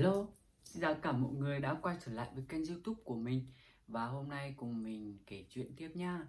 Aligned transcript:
Hello, 0.00 0.26
xin 0.64 0.80
chào 0.80 0.94
cả 0.94 1.12
mọi 1.12 1.32
người 1.32 1.60
đã 1.60 1.74
quay 1.82 1.96
trở 2.04 2.12
lại 2.12 2.30
với 2.34 2.44
kênh 2.48 2.66
youtube 2.66 3.00
của 3.04 3.14
mình. 3.14 3.46
Và 3.88 4.06
hôm 4.06 4.28
nay 4.28 4.54
cùng 4.56 4.82
mình 4.82 5.18
kể 5.26 5.46
chuyện 5.50 5.76
tiếp 5.76 5.90
nha. 5.94 6.26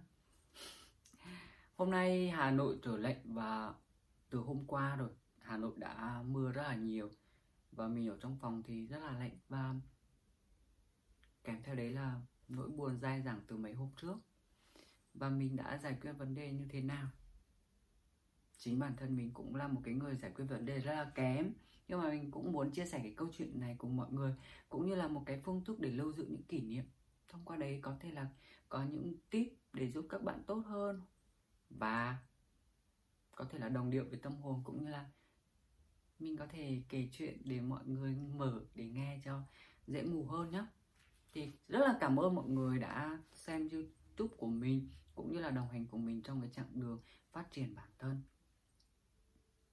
Hôm 1.76 1.92
nay 1.92 2.30
Hà 2.30 2.52
Nội 2.52 2.80
trở 2.84 2.98
lạnh 2.98 3.22
và 3.24 3.74
từ 4.30 4.40
hôm 4.40 4.66
qua 4.68 4.96
rồi 4.96 5.10
Hà 5.40 5.58
Nội 5.58 5.74
đã 5.78 6.24
mưa 6.28 6.52
rất 6.52 6.64
là 6.64 6.76
nhiều. 6.76 7.10
Và 7.72 7.88
mình 7.88 8.10
ở 8.10 8.18
trong 8.22 8.38
phòng 8.42 8.64
thì 8.64 8.88
rất 8.88 9.00
là 9.00 9.12
lạnh 9.12 9.38
và 9.50 9.76
kèm 11.44 11.64
theo 11.64 11.76
đấy 11.76 11.90
là 11.90 12.22
nỗi 12.48 12.70
buồn 12.70 13.00
dai 13.00 13.22
dẳng 13.22 13.42
từ 13.48 13.58
mấy 13.58 13.74
hôm 13.74 13.90
trước. 13.96 14.18
Và 15.14 15.30
mình 15.30 15.56
đã 15.56 15.78
giải 15.78 15.98
quyết 16.02 16.14
vấn 16.14 16.36
đề 16.36 16.52
như 16.52 16.68
thế 16.70 16.82
nào? 16.82 17.08
Chính 18.58 18.80
bản 18.80 18.94
thân 18.98 19.18
mình 19.18 19.34
cũng 19.34 19.56
là 19.56 19.68
một 19.68 19.82
cái 19.84 19.94
người 19.94 20.16
giải 20.16 20.32
quyết 20.32 20.46
vấn 20.46 20.66
đề 20.66 20.80
rất 20.80 20.94
là 20.94 21.12
kém 21.16 21.54
nhưng 21.92 22.02
mà 22.02 22.10
mình 22.10 22.32
cũng 22.32 22.52
muốn 22.52 22.72
chia 22.72 22.86
sẻ 22.86 23.00
cái 23.04 23.14
câu 23.18 23.28
chuyện 23.38 23.60
này 23.60 23.76
cùng 23.78 23.98
mọi 23.98 24.12
người, 24.12 24.34
cũng 24.70 24.86
như 24.86 24.96
là 24.96 25.08
một 25.08 25.24
cái 25.26 25.42
phương 25.44 25.64
thức 25.64 25.80
để 25.80 25.90
lưu 25.90 26.14
giữ 26.14 26.26
những 26.30 26.44
kỷ 26.44 26.62
niệm. 26.62 26.86
Thông 27.28 27.46
qua 27.46 27.58
đấy 27.58 27.80
có 27.82 27.98
thể 28.00 28.12
là 28.12 28.28
có 28.70 28.84
những 28.84 29.14
tip 29.30 29.54
để 29.74 29.92
giúp 29.92 30.06
các 30.10 30.24
bạn 30.24 30.44
tốt 30.48 30.64
hơn 30.66 31.02
và 31.70 32.18
có 33.36 33.46
thể 33.46 33.60
là 33.60 33.70
đồng 33.70 33.90
điệu 33.90 34.06
với 34.10 34.20
tâm 34.20 34.34
hồn, 34.36 34.62
cũng 34.64 34.84
như 34.84 34.90
là 34.90 35.10
mình 36.20 36.38
có 36.38 36.48
thể 36.48 36.82
kể 36.90 37.10
chuyện 37.12 37.42
để 37.46 37.62
mọi 37.62 37.86
người 37.86 38.16
mở 38.16 38.66
để 38.76 38.86
nghe 38.86 39.20
cho 39.24 39.42
dễ 39.88 40.04
ngủ 40.04 40.26
hơn 40.26 40.50
nhé 40.52 40.66
thì 41.34 41.52
rất 41.68 41.80
là 41.80 41.98
cảm 42.00 42.20
ơn 42.20 42.36
mọi 42.36 42.50
người 42.50 42.80
đã 42.80 43.20
xem 43.34 43.70
youtube 43.70 44.36
của 44.38 44.48
mình, 44.48 44.90
cũng 45.16 45.34
như 45.34 45.40
là 45.40 45.50
đồng 45.50 45.70
hành 45.70 45.86
cùng 45.86 46.06
mình 46.06 46.22
trong 46.22 46.42
cái 46.42 46.50
chặng 46.54 46.70
đường 46.74 47.00
phát 47.32 47.52
triển 47.52 47.76
bản 47.76 47.90
thân. 48.00 48.22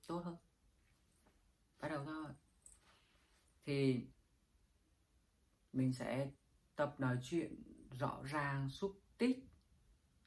Tốt 0.06 0.18
hơn 0.24 0.36
bắt 1.80 1.88
đầu 1.88 2.04
thôi. 2.04 2.32
Thì 3.64 4.06
mình 5.72 5.92
sẽ 5.92 6.30
tập 6.76 6.94
nói 6.98 7.18
chuyện 7.22 7.62
rõ 7.98 8.22
ràng, 8.24 8.70
xúc 8.70 9.00
tích, 9.18 9.48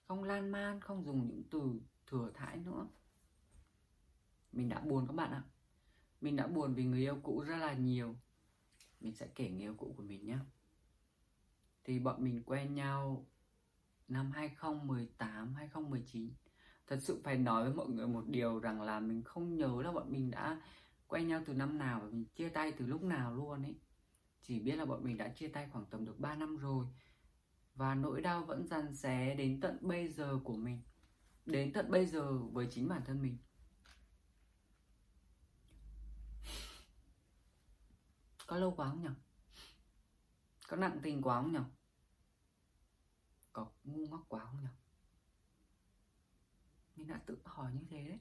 không 0.08 0.24
lan 0.24 0.52
man, 0.52 0.82
không 0.82 1.06
dùng 1.06 1.28
những 1.28 1.44
từ 1.52 1.82
thừa 2.08 2.32
thãi 2.34 2.58
nữa. 2.58 2.88
Mình 4.52 4.70
đã 4.70 4.80
buồn 4.80 5.08
các 5.08 5.14
bạn 5.14 5.32
ạ. 5.32 5.44
Mình 6.22 6.36
đã 6.36 6.48
buồn 6.48 6.74
vì 6.74 6.84
người 6.84 7.00
yêu 7.00 7.20
cũ 7.24 7.44
rất 7.48 7.58
là 7.58 7.74
nhiều. 7.74 8.16
Mình 9.00 9.14
sẽ 9.16 9.28
kể 9.36 9.50
người 9.50 9.62
yêu 9.62 9.76
cũ 9.78 9.94
của 9.98 10.04
mình 10.04 10.26
nhé. 10.26 10.38
Thì 11.84 12.00
bọn 12.00 12.24
mình 12.24 12.44
quen 12.46 12.74
nhau 12.74 13.28
năm 14.08 14.32
2018 14.32 15.56
2019 15.56 16.34
thật 16.88 17.00
sự 17.02 17.22
phải 17.24 17.38
nói 17.38 17.64
với 17.64 17.74
mọi 17.74 17.90
người 17.90 18.08
một 18.08 18.24
điều 18.28 18.60
rằng 18.60 18.82
là 18.82 19.00
mình 19.00 19.24
không 19.24 19.56
nhớ 19.56 19.82
là 19.84 19.92
bọn 19.92 20.12
mình 20.12 20.32
đã 20.32 20.62
quen 21.12 21.28
nhau 21.28 21.42
từ 21.46 21.54
năm 21.54 21.78
nào 21.78 22.00
và 22.00 22.08
mình 22.08 22.26
chia 22.26 22.50
tay 22.50 22.72
từ 22.72 22.86
lúc 22.86 23.04
nào 23.04 23.36
luôn 23.36 23.64
ấy. 23.64 23.80
Chỉ 24.42 24.60
biết 24.60 24.76
là 24.76 24.86
bọn 24.86 25.04
mình 25.04 25.18
đã 25.18 25.30
chia 25.30 25.48
tay 25.48 25.70
khoảng 25.70 25.86
tầm 25.86 26.06
được 26.06 26.20
3 26.20 26.36
năm 26.36 26.58
rồi. 26.58 26.86
Và 27.76 27.96
nỗi 27.96 28.22
đau 28.22 28.44
vẫn 28.44 28.68
dằn 28.68 28.96
xé 28.96 29.36
đến 29.36 29.60
tận 29.62 29.78
bây 29.82 30.08
giờ 30.08 30.40
của 30.44 30.56
mình. 30.56 30.82
Đến 31.46 31.74
tận 31.74 31.92
bây 31.92 32.06
giờ 32.06 32.38
với 32.38 32.68
chính 32.72 32.88
bản 32.88 33.02
thân 33.06 33.22
mình. 33.22 33.38
Có 38.48 38.58
lâu 38.58 38.74
quá 38.76 38.90
không 38.90 39.02
nhỉ 39.02 39.10
có 40.68 40.78
nặng 40.78 41.00
tình 41.04 41.22
quá 41.22 41.42
không 41.42 41.52
nhỉ 41.54 41.60
có 43.54 43.72
ngu 43.84 44.08
ngốc 44.08 44.26
quá 44.28 44.46
không 44.46 44.62
nhỉ 44.62 44.70
mình 46.96 47.08
đã 47.08 47.22
tự 47.26 47.42
hỏi 47.46 47.74
như 47.74 47.86
thế 47.90 48.08
đấy 48.08 48.20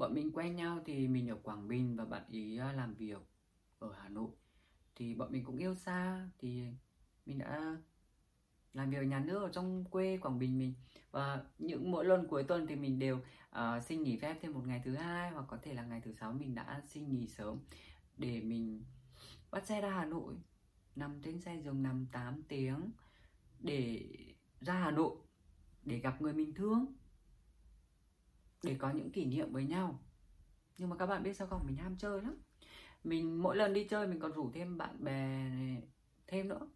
bọn 0.00 0.14
mình 0.14 0.32
quen 0.32 0.56
nhau 0.56 0.80
thì 0.84 1.08
mình 1.08 1.28
ở 1.28 1.36
Quảng 1.42 1.68
Bình 1.68 1.96
và 1.96 2.04
bạn 2.04 2.22
ý 2.28 2.58
à, 2.58 2.72
làm 2.72 2.94
việc 2.94 3.18
ở 3.78 3.92
Hà 4.02 4.08
Nội. 4.08 4.30
Thì 4.96 5.14
bọn 5.14 5.32
mình 5.32 5.44
cũng 5.44 5.56
yêu 5.56 5.74
xa 5.74 6.28
thì 6.38 6.66
mình 7.26 7.38
đã 7.38 7.76
làm 8.72 8.90
việc 8.90 8.96
ở 8.96 9.02
nhà 9.02 9.20
nước 9.20 9.42
ở 9.42 9.48
trong 9.52 9.84
quê 9.84 10.16
Quảng 10.16 10.38
Bình 10.38 10.58
mình. 10.58 10.74
Và 11.10 11.44
những 11.58 11.90
mỗi 11.90 12.04
lần 12.04 12.26
cuối 12.28 12.42
tuần 12.42 12.66
thì 12.66 12.76
mình 12.76 12.98
đều 12.98 13.16
uh, 13.50 13.84
xin 13.84 14.02
nghỉ 14.02 14.18
phép 14.18 14.38
thêm 14.42 14.52
một 14.52 14.62
ngày 14.66 14.82
thứ 14.84 14.94
hai 14.94 15.30
hoặc 15.30 15.44
có 15.48 15.58
thể 15.62 15.74
là 15.74 15.84
ngày 15.84 16.00
thứ 16.04 16.12
sáu 16.12 16.32
mình 16.32 16.54
đã 16.54 16.82
xin 16.88 17.12
nghỉ 17.12 17.28
sớm 17.28 17.58
để 18.16 18.40
mình 18.40 18.84
bắt 19.50 19.66
xe 19.66 19.80
ra 19.80 19.90
Hà 19.90 20.04
Nội 20.04 20.34
nằm 20.96 21.20
trên 21.22 21.40
xe 21.40 21.56
giường 21.56 21.82
nằm 21.82 22.06
8 22.12 22.42
tiếng 22.42 22.90
để 23.58 24.08
ra 24.60 24.74
Hà 24.74 24.90
Nội 24.90 25.16
để 25.82 25.98
gặp 25.98 26.22
người 26.22 26.32
mình 26.32 26.54
thương 26.54 26.86
để 28.62 28.76
có 28.78 28.90
những 28.90 29.10
kỷ 29.10 29.24
niệm 29.24 29.52
với 29.52 29.64
nhau. 29.64 30.00
Nhưng 30.78 30.90
mà 30.90 30.96
các 30.96 31.06
bạn 31.06 31.22
biết 31.22 31.36
sao 31.36 31.46
không? 31.46 31.66
Mình 31.66 31.76
ham 31.76 31.96
chơi 31.96 32.22
lắm. 32.22 32.36
Mình 33.04 33.42
mỗi 33.42 33.56
lần 33.56 33.72
đi 33.72 33.84
chơi 33.84 34.06
mình 34.06 34.20
còn 34.20 34.32
rủ 34.32 34.50
thêm 34.50 34.78
bạn 34.78 35.04
bè 35.04 35.48
này, 35.50 35.82
thêm 36.26 36.48
nữa. 36.48 36.68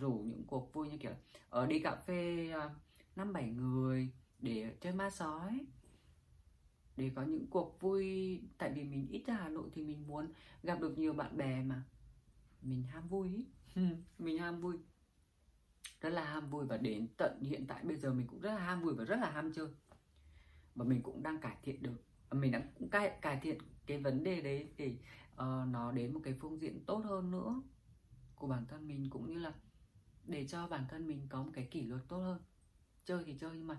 Rủ 0.00 0.24
những 0.26 0.44
cuộc 0.46 0.72
vui 0.72 0.88
như 0.88 0.98
kiểu 0.98 1.12
ở 1.50 1.66
đi 1.66 1.80
cà 1.80 1.96
phê 1.96 2.50
ờ, 2.50 2.70
năm 3.16 3.32
bảy 3.32 3.48
người 3.50 4.08
để 4.38 4.76
chơi 4.80 4.92
ma 4.92 5.10
sói. 5.10 5.66
Để 6.96 7.10
có 7.14 7.22
những 7.22 7.46
cuộc 7.50 7.80
vui. 7.80 8.40
Tại 8.58 8.72
vì 8.74 8.84
mình 8.84 9.06
ít 9.10 9.22
ra 9.26 9.34
Hà 9.34 9.48
Nội 9.48 9.70
thì 9.72 9.82
mình 9.82 10.06
muốn 10.06 10.32
gặp 10.62 10.80
được 10.80 10.98
nhiều 10.98 11.12
bạn 11.12 11.36
bè 11.36 11.62
mà. 11.62 11.82
Mình 12.62 12.82
ham 12.82 13.08
vui 13.08 13.28
ý. 13.28 13.46
mình 14.18 14.38
ham 14.38 14.60
vui. 14.60 14.76
Rất 16.00 16.10
là 16.10 16.24
ham 16.24 16.50
vui 16.50 16.66
và 16.66 16.76
đến 16.76 17.08
tận 17.16 17.40
hiện 17.42 17.66
tại 17.66 17.84
bây 17.84 17.96
giờ 17.96 18.12
mình 18.12 18.26
cũng 18.26 18.40
rất 18.40 18.50
là 18.50 18.60
ham 18.60 18.82
vui 18.82 18.94
và 18.94 19.04
rất 19.04 19.16
là 19.16 19.30
ham 19.30 19.52
chơi 19.52 19.68
và 20.76 20.84
mình 20.84 21.02
cũng 21.02 21.22
đang 21.22 21.40
cải 21.40 21.56
thiện 21.62 21.82
được. 21.82 21.96
À, 22.28 22.34
mình 22.38 22.52
đang 22.52 22.62
cũng 22.78 22.88
cải, 22.90 23.18
cải 23.22 23.40
thiện 23.42 23.58
cái 23.86 23.98
vấn 23.98 24.24
đề 24.24 24.40
đấy 24.40 24.68
để 24.76 24.96
uh, 25.32 25.68
nó 25.68 25.92
đến 25.92 26.14
một 26.14 26.20
cái 26.24 26.34
phương 26.40 26.60
diện 26.60 26.84
tốt 26.86 26.98
hơn 27.04 27.30
nữa 27.30 27.62
của 28.34 28.46
bản 28.48 28.66
thân 28.68 28.88
mình 28.88 29.10
cũng 29.10 29.26
như 29.28 29.38
là 29.38 29.52
để 30.26 30.46
cho 30.46 30.68
bản 30.68 30.84
thân 30.90 31.06
mình 31.06 31.26
có 31.28 31.42
một 31.42 31.50
cái 31.54 31.64
kỷ 31.70 31.82
luật 31.82 32.02
tốt 32.08 32.18
hơn. 32.18 32.40
Chơi 33.04 33.24
thì 33.26 33.34
chơi 33.38 33.50
nhưng 33.56 33.66
mà 33.66 33.76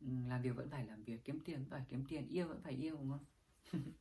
ừ, 0.00 0.06
làm 0.28 0.42
việc 0.42 0.56
vẫn 0.56 0.70
phải 0.70 0.86
làm 0.86 1.04
việc 1.04 1.24
kiếm 1.24 1.40
tiền 1.44 1.58
vẫn 1.58 1.70
phải 1.70 1.82
kiếm 1.88 2.04
tiền 2.08 2.28
yêu 2.28 2.48
vẫn 2.48 2.60
phải 2.62 2.72
yêu 2.72 2.96
đúng 2.96 3.10
không? 3.10 3.24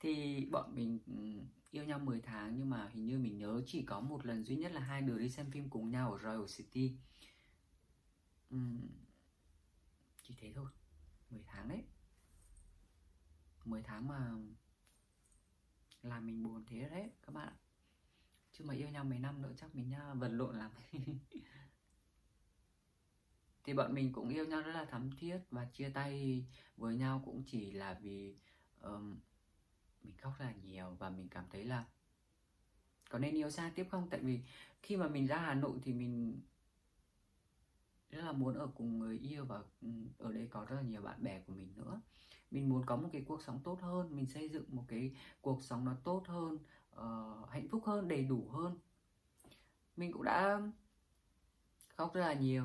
Thì 0.00 0.46
bọn 0.50 0.74
mình 0.74 0.98
ừ, 1.06 1.42
yêu 1.70 1.84
nhau 1.84 1.98
10 1.98 2.20
tháng 2.20 2.56
nhưng 2.56 2.70
mà 2.70 2.88
hình 2.94 3.06
như 3.06 3.18
mình 3.18 3.38
nhớ 3.38 3.62
chỉ 3.66 3.82
có 3.82 4.00
một 4.00 4.26
lần 4.26 4.44
duy 4.44 4.56
nhất 4.56 4.72
là 4.72 4.80
hai 4.80 5.02
đứa 5.02 5.18
đi 5.18 5.30
xem 5.30 5.50
phim 5.50 5.70
cùng 5.70 5.90
nhau 5.90 6.12
ở 6.12 6.18
Royal 6.18 6.46
City. 6.56 6.96
Uhm, 8.54 8.88
chỉ 10.22 10.34
thế 10.38 10.52
thôi. 10.54 10.70
10 11.30 11.42
tháng 11.46 11.68
đấy. 11.68 11.84
10 13.64 13.82
tháng 13.82 14.08
mà 14.08 14.32
làm 16.02 16.26
mình 16.26 16.42
buồn 16.42 16.64
thế 16.66 16.88
đấy 16.88 17.10
các 17.22 17.34
bạn 17.34 17.52
chứ 18.52 18.64
mà 18.64 18.74
yêu 18.74 18.88
nhau 18.88 19.04
mấy 19.04 19.18
năm 19.18 19.42
nữa 19.42 19.52
chắc 19.56 19.74
mình 19.74 19.88
nha 19.88 20.14
vật 20.14 20.28
lộn 20.28 20.58
lắm. 20.58 20.70
Thì 23.64 23.74
bọn 23.74 23.94
mình 23.94 24.12
cũng 24.12 24.28
yêu 24.28 24.44
nhau 24.44 24.62
rất 24.62 24.72
là 24.72 24.84
thắm 24.84 25.10
thiết 25.18 25.38
và 25.50 25.64
chia 25.64 25.88
tay 25.88 26.44
với 26.76 26.96
nhau 26.96 27.22
cũng 27.24 27.42
chỉ 27.46 27.70
là 27.70 27.98
vì 28.02 28.36
um, 28.80 29.20
mình 30.02 30.16
khóc 30.16 30.32
là 30.38 30.52
nhiều 30.52 30.96
và 30.98 31.10
mình 31.10 31.28
cảm 31.28 31.44
thấy 31.50 31.64
là 31.64 31.84
có 33.10 33.18
nên 33.18 33.34
yêu 33.34 33.50
xa 33.50 33.72
tiếp 33.74 33.86
không? 33.90 34.08
Tại 34.10 34.20
vì 34.20 34.40
khi 34.82 34.96
mà 34.96 35.08
mình 35.08 35.26
ra 35.26 35.36
hà 35.36 35.54
nội 35.54 35.78
thì 35.82 35.92
mình 35.92 36.40
rất 38.12 38.24
là 38.24 38.32
muốn 38.32 38.54
ở 38.54 38.66
cùng 38.74 38.98
người 38.98 39.18
yêu 39.18 39.44
và 39.44 39.62
ừ, 39.82 39.88
ở 40.18 40.32
đây 40.32 40.48
có 40.50 40.64
rất 40.64 40.76
là 40.76 40.82
nhiều 40.82 41.02
bạn 41.02 41.22
bè 41.22 41.40
của 41.46 41.52
mình 41.52 41.72
nữa. 41.76 42.00
Mình 42.50 42.68
muốn 42.68 42.86
có 42.86 42.96
một 42.96 43.08
cái 43.12 43.24
cuộc 43.28 43.42
sống 43.42 43.60
tốt 43.64 43.78
hơn 43.80 44.16
mình 44.16 44.26
xây 44.26 44.48
dựng 44.48 44.64
một 44.68 44.84
cái 44.88 45.16
cuộc 45.40 45.62
sống 45.62 45.84
nó 45.84 45.96
tốt 46.04 46.24
hơn 46.26 46.58
uh, 46.96 47.50
hạnh 47.50 47.68
phúc 47.68 47.82
hơn 47.86 48.08
đầy 48.08 48.24
đủ 48.24 48.48
hơn. 48.50 48.78
Mình 49.96 50.12
cũng 50.12 50.22
đã 50.22 50.60
khóc 51.88 52.14
rất 52.14 52.20
là 52.20 52.32
nhiều. 52.32 52.64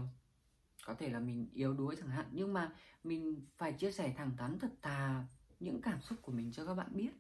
Có 0.86 0.94
thể 0.94 1.10
là 1.10 1.20
mình 1.20 1.50
yếu 1.54 1.74
đuối 1.74 1.96
chẳng 2.00 2.10
hạn 2.10 2.26
nhưng 2.32 2.54
mà 2.54 2.76
mình 3.04 3.46
phải 3.58 3.74
chia 3.74 3.92
sẻ 3.92 4.14
thẳng 4.18 4.38
thắn 4.38 4.60
thật 4.60 4.72
thà 4.82 5.26
những 5.60 5.82
cảm 5.82 6.02
xúc 6.02 6.18
của 6.22 6.32
mình 6.32 6.52
cho 6.52 6.66
các 6.66 6.74
bạn 6.74 6.90
biết. 6.94 7.12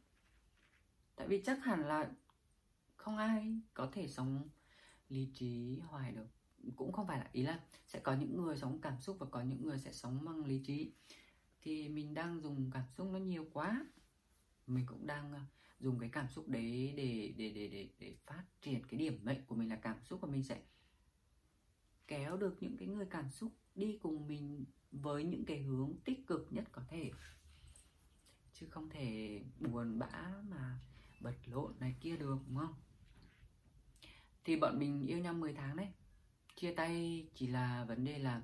Tại 1.15 1.27
vì 1.27 1.41
chắc 1.45 1.63
hẳn 1.63 1.85
là 1.85 2.11
không 2.95 3.17
ai 3.17 3.61
có 3.73 3.89
thể 3.91 4.07
sống 4.07 4.49
lý 5.09 5.31
trí 5.33 5.79
hoài 5.79 6.11
được 6.11 6.36
cũng 6.75 6.91
không 6.91 7.07
phải 7.07 7.19
là, 7.19 7.29
ý 7.31 7.43
là 7.43 7.59
sẽ 7.87 7.99
có 7.99 8.15
những 8.15 8.37
người 8.37 8.57
sống 8.57 8.81
cảm 8.81 8.99
xúc 8.99 9.17
và 9.19 9.27
có 9.31 9.41
những 9.41 9.65
người 9.65 9.79
sẽ 9.79 9.93
sống 9.93 10.25
bằng 10.25 10.45
lý 10.45 10.61
trí. 10.65 10.91
Thì 11.61 11.89
mình 11.89 12.13
đang 12.13 12.41
dùng 12.41 12.71
cảm 12.73 12.83
xúc 12.97 13.07
nó 13.11 13.19
nhiều 13.19 13.47
quá. 13.53 13.85
Mình 14.67 14.85
cũng 14.85 15.07
đang 15.07 15.33
ờ, 15.33 15.39
dùng 15.79 15.99
cái 15.99 16.09
cảm 16.09 16.27
xúc 16.29 16.47
đấy 16.47 16.93
để 16.97 17.33
để 17.37 17.51
để 17.55 17.67
để 17.67 17.89
để 17.99 18.15
phát 18.25 18.43
triển 18.61 18.87
cái 18.87 18.99
điểm 18.99 19.19
mệnh 19.23 19.45
của 19.45 19.55
mình 19.55 19.69
là 19.69 19.75
cảm 19.75 19.97
xúc 20.03 20.21
và 20.21 20.27
mình 20.27 20.43
sẽ 20.43 20.61
kéo 22.07 22.37
được 22.37 22.57
những 22.61 22.77
cái 22.77 22.87
người 22.87 23.05
cảm 23.09 23.29
xúc 23.29 23.51
đi 23.75 23.99
cùng 24.01 24.27
mình 24.27 24.65
với 24.91 25.23
những 25.23 25.45
cái 25.45 25.59
hướng 25.59 25.93
tích 26.05 26.27
cực 26.27 26.47
nhất 26.51 26.65
có 26.71 26.81
thể. 26.89 27.11
Chứ 28.53 28.67
không 28.69 28.89
thể 28.89 29.41
buồn 29.59 29.99
bã 29.99 30.33
mà 30.49 30.79
bật 31.21 31.35
lộn 31.45 31.73
này 31.79 31.95
kia 31.99 32.17
được, 32.17 32.37
đúng 32.47 32.57
không? 32.57 32.73
Thì 34.43 34.55
bọn 34.55 34.79
mình 34.79 35.07
yêu 35.07 35.17
nhau 35.17 35.33
10 35.33 35.53
tháng 35.53 35.75
đấy 35.75 35.87
chia 36.57 36.73
tay 36.73 37.25
chỉ 37.33 37.47
là 37.47 37.85
vấn 37.87 38.03
đề 38.03 38.19
là 38.19 38.41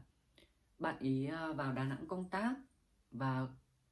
bạn 0.79 0.99
ý 0.99 1.25
à, 1.25 1.51
vào 1.51 1.73
Đà 1.73 1.83
Nẵng 1.83 2.07
công 2.07 2.29
tác 2.29 2.55
và 3.11 3.47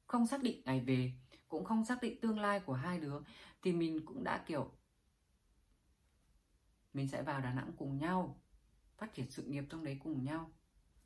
không 0.06 0.26
xác 0.26 0.42
định 0.42 0.62
ngày 0.64 0.80
về 0.80 1.12
cũng 1.48 1.64
không 1.64 1.84
xác 1.84 2.02
định 2.02 2.20
tương 2.20 2.38
lai 2.38 2.60
của 2.60 2.74
hai 2.74 3.00
đứa 3.00 3.20
thì 3.62 3.72
mình 3.72 4.06
cũng 4.06 4.24
đã 4.24 4.44
kiểu 4.46 4.70
mình 6.94 7.08
sẽ 7.08 7.22
vào 7.22 7.40
Đà 7.40 7.52
Nẵng 7.52 7.72
cùng 7.76 7.98
nhau 7.98 8.40
phát 8.98 9.14
triển 9.14 9.30
sự 9.30 9.42
nghiệp 9.42 9.64
trong 9.70 9.84
đấy 9.84 9.98
cùng 10.02 10.24
nhau 10.24 10.50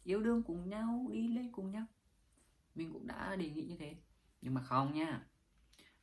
yêu 0.04 0.22
đương 0.22 0.42
cùng 0.42 0.68
nhau 0.68 1.06
đi 1.12 1.28
lên 1.28 1.52
cùng 1.52 1.70
nhau. 1.70 1.84
Mình 2.74 2.92
cũng 2.92 3.06
đã 3.06 3.36
đề 3.36 3.50
nghị 3.50 3.62
như 3.62 3.76
thế. 3.76 3.96
Nhưng 4.42 4.54
mà 4.54 4.62
không 4.62 4.94
nha 4.94 5.26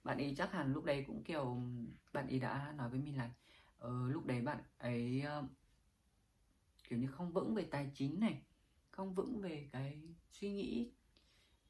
bạn 0.04 0.18
ấy 0.18 0.34
chắc 0.38 0.52
hẳn 0.52 0.74
lúc 0.74 0.86
đấy 0.86 1.04
cũng 1.08 1.24
kiểu 1.24 1.62
bạn 2.14 2.28
ấy 2.28 2.40
đã 2.40 2.74
nói 2.78 2.90
với 2.90 3.00
mình 3.00 3.18
là 3.18 3.30
ờ, 3.78 4.08
lúc 4.08 4.26
đấy 4.26 4.42
bạn 4.42 4.64
ấy 4.78 5.24
uh, 5.40 5.46
kiểu 6.90 7.00
như 7.00 7.08
không 7.08 7.32
vững 7.32 7.56
về 7.56 7.64
tài 7.64 7.92
chính 7.94 8.20
này, 8.20 8.42
không 8.92 9.14
vững 9.14 9.42
về 9.42 9.70
cái 9.72 10.02
suy 10.32 10.54
nghĩ. 10.54 10.92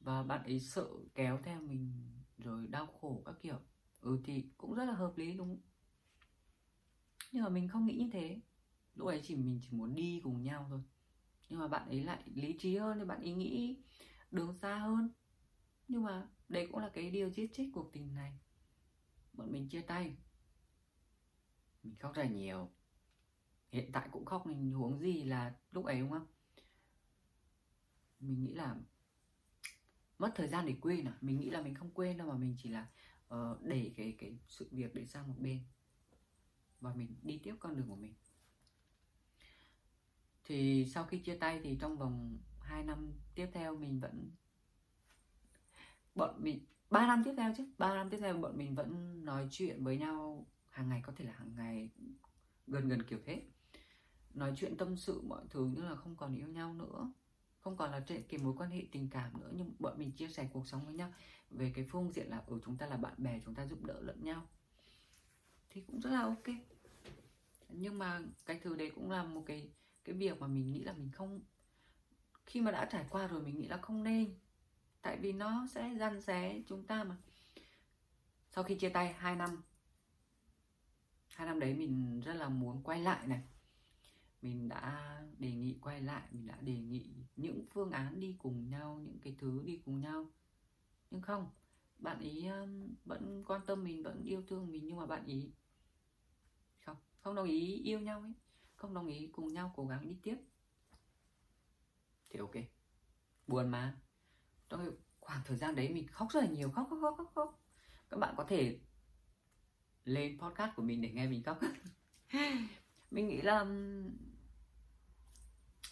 Và 0.00 0.22
bạn 0.22 0.42
ấy 0.44 0.60
sợ 0.60 0.88
kéo 1.14 1.38
theo 1.42 1.60
mình 1.60 1.92
rồi 2.38 2.66
đau 2.66 2.86
khổ 2.86 3.22
các 3.26 3.34
kiểu. 3.42 3.58
Ừ 4.00 4.20
thì 4.24 4.44
cũng 4.56 4.74
rất 4.74 4.84
là 4.84 4.92
hợp 4.94 5.18
lý, 5.18 5.34
đúng 5.34 5.58
nhưng 7.34 7.42
mà 7.42 7.48
mình 7.48 7.68
không 7.68 7.86
nghĩ 7.86 7.96
như 7.96 8.10
thế. 8.12 8.40
Lúc 8.94 9.08
ấy 9.08 9.20
chỉ 9.24 9.36
mình 9.36 9.60
chỉ 9.62 9.68
muốn 9.70 9.94
đi 9.94 10.20
cùng 10.24 10.42
nhau 10.42 10.66
thôi. 10.70 10.80
Nhưng 11.48 11.58
mà 11.58 11.68
bạn 11.68 11.88
ấy 11.88 12.04
lại 12.04 12.22
lý 12.34 12.56
trí 12.58 12.76
hơn, 12.76 12.98
thì 12.98 13.04
bạn 13.04 13.20
ấy 13.20 13.32
nghĩ 13.32 13.76
đường 14.30 14.54
xa 14.62 14.78
hơn. 14.78 15.10
Nhưng 15.88 16.02
mà 16.02 16.28
đây 16.48 16.66
cũng 16.66 16.80
là 16.80 16.88
cái 16.94 17.10
điều 17.10 17.30
giết 17.30 17.50
chết 17.54 17.70
cuộc 17.74 17.90
tình 17.92 18.14
này. 18.14 18.38
Bọn 19.32 19.52
mình 19.52 19.68
chia 19.68 19.80
tay. 19.80 20.16
Mình 21.82 21.96
khóc 21.98 22.14
rất 22.14 22.22
là 22.22 22.28
nhiều 22.28 22.70
hiện 23.74 23.92
tại 23.92 24.08
cũng 24.12 24.24
khóc 24.24 24.46
mình 24.46 24.72
huống 24.72 25.00
gì 25.00 25.24
là 25.24 25.54
lúc 25.72 25.84
ấy 25.84 26.00
đúng 26.00 26.10
không? 26.10 26.26
Mình 28.20 28.44
nghĩ 28.44 28.54
là 28.54 28.76
mất 30.18 30.32
thời 30.34 30.48
gian 30.48 30.66
để 30.66 30.74
quên 30.80 31.04
à? 31.04 31.18
Mình 31.20 31.40
nghĩ 31.40 31.50
là 31.50 31.62
mình 31.62 31.74
không 31.74 31.90
quên 31.90 32.16
đâu 32.16 32.28
mà 32.28 32.36
mình 32.36 32.56
chỉ 32.58 32.68
là 32.68 32.86
uh, 33.34 33.62
để 33.62 33.92
cái 33.96 34.14
cái 34.18 34.38
sự 34.48 34.68
việc 34.70 34.94
để 34.94 35.06
sang 35.06 35.28
một 35.28 35.34
bên. 35.38 35.60
Và 36.80 36.94
mình 36.94 37.16
đi 37.22 37.40
tiếp 37.44 37.54
con 37.60 37.76
đường 37.76 37.88
của 37.88 37.96
mình. 37.96 38.14
Thì 40.44 40.86
sau 40.94 41.04
khi 41.04 41.18
chia 41.18 41.36
tay 41.36 41.60
thì 41.64 41.78
trong 41.80 41.96
vòng 41.96 42.38
2 42.60 42.84
năm 42.84 43.12
tiếp 43.34 43.48
theo 43.52 43.76
mình 43.76 44.00
vẫn 44.00 44.30
bọn 46.14 46.42
mình 46.42 46.66
3 46.90 47.06
năm 47.06 47.22
tiếp 47.24 47.34
theo 47.36 47.54
chứ? 47.56 47.66
3 47.78 47.94
năm 47.94 48.10
tiếp 48.10 48.18
theo 48.20 48.36
bọn 48.36 48.58
mình 48.58 48.74
vẫn 48.74 49.24
nói 49.24 49.48
chuyện 49.50 49.84
với 49.84 49.98
nhau 49.98 50.46
hàng 50.70 50.88
ngày 50.88 51.02
có 51.06 51.12
thể 51.16 51.24
là 51.24 51.32
hàng 51.32 51.54
ngày 51.56 51.90
gần 52.66 52.88
gần 52.88 53.02
kiểu 53.02 53.18
thế 53.26 53.42
nói 54.34 54.52
chuyện 54.56 54.76
tâm 54.76 54.96
sự 54.96 55.22
mọi 55.22 55.44
thứ 55.50 55.66
như 55.66 55.82
là 55.82 55.96
không 55.96 56.16
còn 56.16 56.36
yêu 56.36 56.48
nhau 56.48 56.74
nữa. 56.74 57.12
Không 57.60 57.76
còn 57.76 57.90
là 57.90 58.00
trên 58.00 58.22
cái 58.28 58.40
mối 58.40 58.54
quan 58.56 58.70
hệ 58.70 58.82
tình 58.92 59.08
cảm 59.10 59.40
nữa, 59.40 59.50
nhưng 59.54 59.72
bọn 59.78 59.98
mình 59.98 60.12
chia 60.12 60.28
sẻ 60.28 60.48
cuộc 60.52 60.66
sống 60.66 60.84
với 60.84 60.94
nhau. 60.94 61.12
Về 61.50 61.72
cái 61.74 61.84
phương 61.90 62.12
diện 62.12 62.28
là 62.28 62.42
ở 62.46 62.58
chúng 62.64 62.76
ta 62.76 62.86
là 62.86 62.96
bạn 62.96 63.14
bè, 63.18 63.40
chúng 63.44 63.54
ta 63.54 63.66
giúp 63.66 63.84
đỡ 63.84 64.00
lẫn 64.00 64.24
nhau. 64.24 64.46
Thì 65.70 65.80
cũng 65.80 66.00
rất 66.00 66.10
là 66.10 66.20
ok. 66.20 66.46
Nhưng 67.68 67.98
mà 67.98 68.20
cái 68.46 68.60
thứ 68.62 68.76
đấy 68.76 68.92
cũng 68.94 69.10
là 69.10 69.24
một 69.24 69.42
cái 69.46 69.70
cái 70.04 70.14
việc 70.16 70.40
mà 70.40 70.46
mình 70.46 70.72
nghĩ 70.72 70.82
là 70.82 70.92
mình 70.92 71.10
không 71.12 71.40
khi 72.46 72.60
mà 72.60 72.70
đã 72.70 72.84
trải 72.84 73.06
qua 73.10 73.26
rồi 73.26 73.42
mình 73.42 73.56
nghĩ 73.56 73.68
là 73.68 73.76
không 73.76 74.02
nên. 74.02 74.34
Tại 75.02 75.16
vì 75.16 75.32
nó 75.32 75.66
sẽ 75.70 75.94
gian 75.98 76.22
xé 76.22 76.62
chúng 76.68 76.86
ta 76.86 77.04
mà. 77.04 77.16
Sau 78.50 78.64
khi 78.64 78.74
chia 78.74 78.88
tay 78.88 79.12
2 79.12 79.36
năm, 79.36 79.62
hai 81.28 81.46
năm 81.46 81.60
đấy 81.60 81.74
mình 81.74 82.20
rất 82.20 82.34
là 82.34 82.48
muốn 82.48 82.82
quay 82.82 83.00
lại 83.00 83.26
này 83.26 83.42
mình 84.44 84.68
đã 84.68 85.18
đề 85.38 85.52
nghị 85.52 85.78
quay 85.80 86.00
lại 86.00 86.22
mình 86.30 86.46
đã 86.46 86.56
đề 86.60 86.78
nghị 86.78 87.14
những 87.36 87.66
phương 87.70 87.90
án 87.90 88.20
đi 88.20 88.36
cùng 88.38 88.68
nhau 88.68 89.00
những 89.04 89.18
cái 89.20 89.36
thứ 89.38 89.62
đi 89.64 89.82
cùng 89.84 90.00
nhau. 90.00 90.30
Nhưng 91.10 91.22
không 91.22 91.50
bạn 91.98 92.20
ý 92.20 92.48
vẫn 93.04 93.44
quan 93.46 93.60
tâm 93.66 93.84
mình 93.84 94.02
vẫn 94.02 94.22
yêu 94.22 94.42
thương 94.48 94.70
mình 94.70 94.86
nhưng 94.86 94.96
mà 94.96 95.06
bạn 95.06 95.26
ý. 95.26 95.52
Không 96.84 96.96
không 97.20 97.34
đồng 97.34 97.48
ý 97.48 97.82
yêu 97.84 98.00
nhau 98.00 98.20
ấy 98.20 98.32
không 98.74 98.94
đồng 98.94 99.06
ý 99.06 99.30
cùng 99.32 99.52
nhau 99.52 99.72
cố 99.76 99.86
gắng 99.86 100.08
đi 100.08 100.16
tiếp. 100.22 100.36
Thì 102.30 102.38
ok 102.38 102.54
buồn 103.46 103.68
mà. 103.68 104.00
Trong 104.68 104.90
khoảng 105.20 105.40
thời 105.44 105.56
gian 105.56 105.74
đấy 105.74 105.88
mình 105.88 106.08
khóc 106.08 106.28
rất 106.30 106.40
là 106.40 106.50
nhiều 106.50 106.70
khóc 106.70 106.86
khóc 106.90 106.98
khóc 107.02 107.14
khóc, 107.16 107.32
khóc. 107.34 107.60
các 108.10 108.16
bạn 108.16 108.34
có 108.36 108.44
thể 108.48 108.80
lên 110.04 110.38
podcast 110.38 110.76
của 110.76 110.82
mình 110.82 111.02
để 111.02 111.10
nghe 111.10 111.26
mình 111.26 111.42
khóc. 111.42 111.58
Mình 113.10 113.28
nghĩ 113.28 113.42
là 113.42 113.64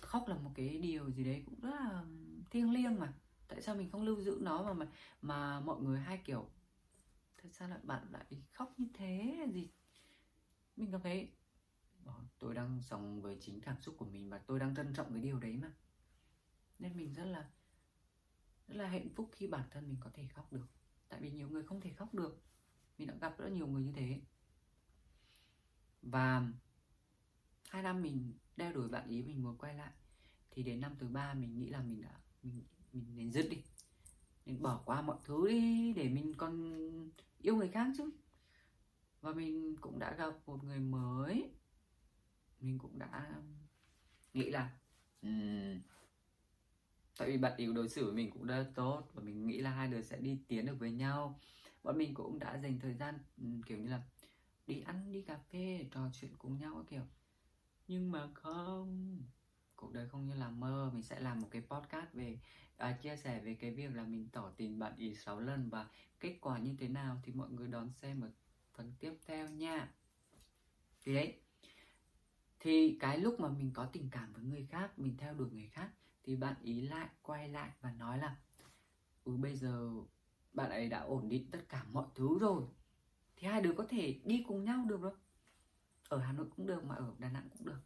khóc 0.02 0.28
là 0.28 0.37
một 0.37 0.50
cái 0.54 0.78
điều 0.78 1.10
gì 1.10 1.25
đấy 1.25 1.43
cũng 1.46 1.60
rất 1.60 1.70
là 1.70 2.04
thiêng 2.50 2.72
liêng 2.72 3.00
mà. 3.00 3.12
Tại 3.49 3.62
sao 3.62 3.75
mình 3.75 3.90
không 3.90 4.02
lưu 4.02 4.20
giữ 4.22 4.38
nó 4.40 4.62
mà 4.62 4.72
mà 4.72 4.87
mà 5.22 5.60
mọi 5.60 5.81
người 5.82 6.00
hay 6.00 6.19
kiểu, 6.25 6.50
tại 7.43 7.52
sao 7.52 7.69
lại 7.69 7.78
bạn 7.82 8.06
lại 8.12 8.25
khóc 8.52 8.75
như 8.78 8.87
thế 8.94 9.46
gì? 9.52 9.70
Mình 10.76 10.93
cảm 10.93 11.00
thấy 11.02 11.28
ờ, 12.04 12.14
tôi 12.38 12.54
đang 12.54 12.82
sống 12.82 13.22
với 13.22 13.38
chính 13.40 13.60
cảm 13.60 13.81
xúc 13.81 13.94
của 13.99 14.04
mình 14.04 14.31
và 14.31 14.38
tôi 14.38 14.60
đang 14.60 14.75
trân 14.75 14.94
trọng 14.94 15.12
cái 15.12 15.22
điều 15.22 15.38
đấy 15.38 15.56
mà. 15.56 15.72
Nên 16.78 16.96
mình 16.96 17.14
rất 17.14 17.25
là 17.25 17.50
rất 18.69 18.75
là 18.76 18.88
hạnh 18.88 19.08
phúc 19.14 19.31
khi 19.32 19.46
bản 19.46 19.69
thân 19.70 19.88
mình 19.88 19.96
có 20.00 20.10
thể 20.14 20.26
khóc 20.26 20.52
được. 20.52 20.66
Tại 21.08 21.20
vì 21.20 21.31
nhiều 21.31 21.48
người 21.48 21.62
không 21.62 21.81
thể 21.81 21.93
khóc 21.93 22.14
được. 22.14 22.43
Mình 22.98 23.08
đã 23.08 23.14
gặp 23.20 23.38
rất 23.38 23.48
nhiều 23.48 23.66
người 23.66 23.82
như 23.82 23.93
thế. 23.93 24.20
Và 26.02 26.43
hai 27.69 27.82
năm 27.82 28.02
mình 28.02 28.32
đeo 28.56 28.72
đuổi 28.72 28.88
bạn 28.88 29.08
ý 29.08 29.22
mình 29.22 29.43
muốn 29.43 29.58
quay 29.58 29.75
lại. 29.75 29.93
Thì 30.50 30.62
đến 30.62 30.81
năm 30.81 30.96
thứ 30.99 31.08
ba 31.08 31.34
mình 31.34 31.58
nghĩ 31.58 31.69
là 31.69 31.82
mình 31.82 32.02
đã 32.02 32.20
mình 32.43 32.62
mình 32.93 33.16
nên 33.16 33.32
dứt 33.32 33.46
đi. 33.50 33.62
Nên 34.46 34.62
bỏ 34.62 34.82
qua 34.84 35.02
mọi 35.02 35.16
thứ 35.25 35.49
đi 35.49 35.93
để 35.93 36.08
mình 36.08 36.34
còn 36.34 37.10
yêu 37.38 37.56
người 37.56 37.69
khác 37.69 37.87
chứ. 37.96 38.10
Và 39.20 39.32
mình 39.32 39.76
cũng 39.81 39.99
đã 39.99 40.14
gặp 40.16 40.34
một 40.46 40.64
người 40.64 40.81
mới. 40.81 41.50
Mình 42.60 42.78
cũng 42.78 42.99
đã 42.99 43.43
nghĩ 44.34 44.50
là 44.50 44.70
um, 45.22 45.81
tại 47.19 47.31
vì 47.31 47.38
bạn 47.38 47.56
yêu 47.56 47.72
đối 47.72 47.88
xử 47.88 48.05
với 48.05 48.14
mình 48.14 48.31
cũng 48.31 48.46
rất 48.46 48.72
tốt 48.75 49.08
và 49.12 49.22
mình 49.22 49.46
nghĩ 49.46 49.60
là 49.60 49.70
hai 49.70 49.88
đứa 49.88 50.02
sẽ 50.02 50.19
đi 50.20 50.38
tiến 50.48 50.66
được 50.66 50.76
với 50.78 50.90
nhau. 50.90 51.40
Bọn 51.82 51.98
mình 51.98 52.14
cũng 52.14 52.38
đã 52.38 52.58
dành 52.58 52.78
thời 52.78 52.94
gian 52.94 53.19
um, 53.37 53.62
kiểu 53.62 53.78
như 53.78 53.88
là 53.88 54.02
đi 54.66 54.81
ăn 54.81 55.12
đi 55.12 55.22
cà 55.22 55.38
phê 55.52 55.87
trò 55.90 56.08
chuyện 56.12 56.37
cùng 56.38 56.58
nhau 56.58 56.84
kiểu 56.90 57.02
nhưng 57.88 58.12
mà 58.12 58.29
không 58.34 59.23
cuộc 59.76 59.93
đời 59.93 60.08
không 60.08 60.26
như 60.26 60.34
là 60.34 60.50
mơ. 60.50 60.90
Mình 60.94 61.02
sẽ 61.02 61.20
làm 61.20 61.40
một 61.40 61.49
cái 61.50 61.62
podcast 61.62 62.12
về 62.12 62.38
à, 62.76 62.93
chia 63.02 63.17
sẻ 63.17 63.40
về 63.44 63.55
cái 63.55 63.70
việc 63.70 63.94
là 63.94 64.05
mình 64.05 64.29
tỏ 64.32 64.50
tình 64.56 64.79
bạn 64.79 64.96
ý 64.96 65.14
6 65.14 65.40
lần 65.40 65.69
và 65.70 65.88
kết 66.20 66.38
quả 66.40 66.58
như 66.58 66.75
thế 66.79 66.88
nào 66.88 67.20
thì 67.23 67.32
mọi 67.32 67.50
người 67.50 67.69
đón 67.69 67.90
xem 67.93 68.20
ở 68.20 68.31
phần 68.75 68.93
tiếp 69.00 69.12
theo 69.26 69.50
nha. 69.50 69.93
Thì 71.05 71.15
đấy. 71.15 71.41
Thì 72.60 72.96
cái 73.01 73.19
lúc 73.19 73.41
mà 73.41 73.48
mình 73.48 73.70
có 73.74 73.86
tình 73.93 74.08
cảm 74.10 74.32
với 74.32 74.44
người 74.44 74.67
khác 74.70 74.98
mình 74.98 75.17
theo 75.19 75.34
đuổi 75.34 75.51
người 75.51 75.69
khác 75.72 75.91
thì 76.24 76.36
bạn 76.36 76.55
ý 76.62 76.81
lại 76.81 77.08
quay 77.22 77.48
lại 77.48 77.70
và 77.81 77.93
nói 77.93 78.19
là 78.19 78.36
ừ 79.24 79.36
bây 79.36 79.56
giờ 79.56 79.91
bạn 80.53 80.70
ấy 80.70 80.89
đã 80.89 81.01
ổn 81.01 81.29
định 81.29 81.51
tất 81.51 81.60
cả 81.69 81.84
mọi 81.93 82.06
thứ 82.15 82.39
rồi. 82.39 82.65
Thì 83.36 83.46
hai 83.46 83.60
đứa 83.60 83.72
có 83.72 83.86
thể 83.89 84.20
đi 84.24 84.44
cùng 84.48 84.65
nhau 84.65 84.84
được 84.89 85.01
rồi 85.01 85.12
ở 86.12 86.19
Hà 86.19 86.32
Nội 86.32 86.46
cũng 86.56 86.66
được 86.66 86.84
mà 86.84 86.94
ở 86.94 87.14
Đà 87.19 87.28
Nẵng 87.28 87.48
cũng 87.50 87.66
được. 87.66 87.81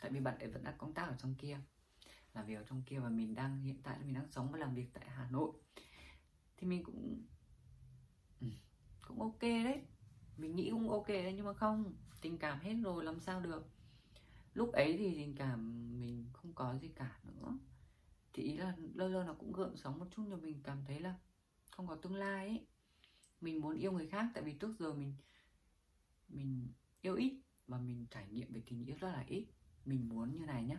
Tại 0.00 0.10
vì 0.10 0.20
bạn 0.20 0.38
ấy 0.38 0.48
vẫn 0.48 0.64
đang 0.64 0.78
công 0.78 0.94
tác 0.94 1.04
ở 1.04 1.16
trong 1.18 1.34
kia, 1.34 1.60
làm 2.34 2.46
việc 2.46 2.54
ở 2.54 2.64
trong 2.64 2.82
kia 2.82 2.98
và 2.98 3.08
mình 3.08 3.34
đang, 3.34 3.62
hiện 3.62 3.82
tại 3.82 3.98
mình 4.04 4.14
đang 4.14 4.30
sống 4.30 4.52
và 4.52 4.58
làm 4.58 4.74
việc 4.74 4.86
tại 4.92 5.04
Hà 5.08 5.30
Nội. 5.30 5.52
Thì 6.56 6.66
mình 6.66 6.84
cũng 6.84 7.22
ừ, 8.40 8.46
cũng 9.08 9.20
ok 9.22 9.40
đấy. 9.40 9.82
Mình 10.36 10.56
nghĩ 10.56 10.70
cũng 10.70 10.90
ok 10.90 11.08
đấy, 11.08 11.32
nhưng 11.36 11.46
mà 11.46 11.54
không, 11.54 11.94
tình 12.20 12.38
cảm 12.38 12.60
hết 12.60 12.74
rồi, 12.82 13.04
làm 13.04 13.20
sao 13.20 13.40
được. 13.40 13.68
Lúc 14.54 14.72
ấy 14.72 14.96
thì 14.98 15.14
tình 15.14 15.34
cảm 15.36 15.90
mình 16.00 16.26
không 16.32 16.52
có 16.54 16.78
gì 16.78 16.88
cả 16.88 17.20
nữa. 17.22 17.58
Thì 18.32 18.42
ý 18.42 18.56
là 18.56 18.76
lâu 18.94 19.08
lâu 19.08 19.24
nó 19.24 19.34
cũng 19.34 19.52
gợn 19.52 19.76
sóng 19.76 19.98
một 19.98 20.06
chút 20.10 20.26
cho 20.30 20.36
mình 20.36 20.60
cảm 20.62 20.84
thấy 20.86 21.00
là 21.00 21.14
không 21.70 21.86
có 21.86 21.94
tương 21.94 22.14
lai 22.14 22.48
ấy. 22.48 22.66
Mình 23.40 23.60
muốn 23.60 23.76
yêu 23.76 23.92
người 23.92 24.06
khác, 24.06 24.26
tại 24.34 24.44
vì 24.44 24.52
trước 24.52 24.76
giờ 24.78 24.92
mình 24.92 25.14
mình 26.28 26.72
yêu 27.00 27.14
ít 27.14 27.42
mà 27.72 27.78
mình 27.78 28.06
trải 28.10 28.28
nghiệm 28.28 28.52
về 28.52 28.62
tình 28.66 28.84
yêu 28.84 28.96
rất 29.00 29.08
là 29.08 29.24
ít. 29.28 29.46
Mình 29.84 30.08
muốn 30.08 30.32
như 30.32 30.46
này 30.46 30.64
nhé 30.64 30.76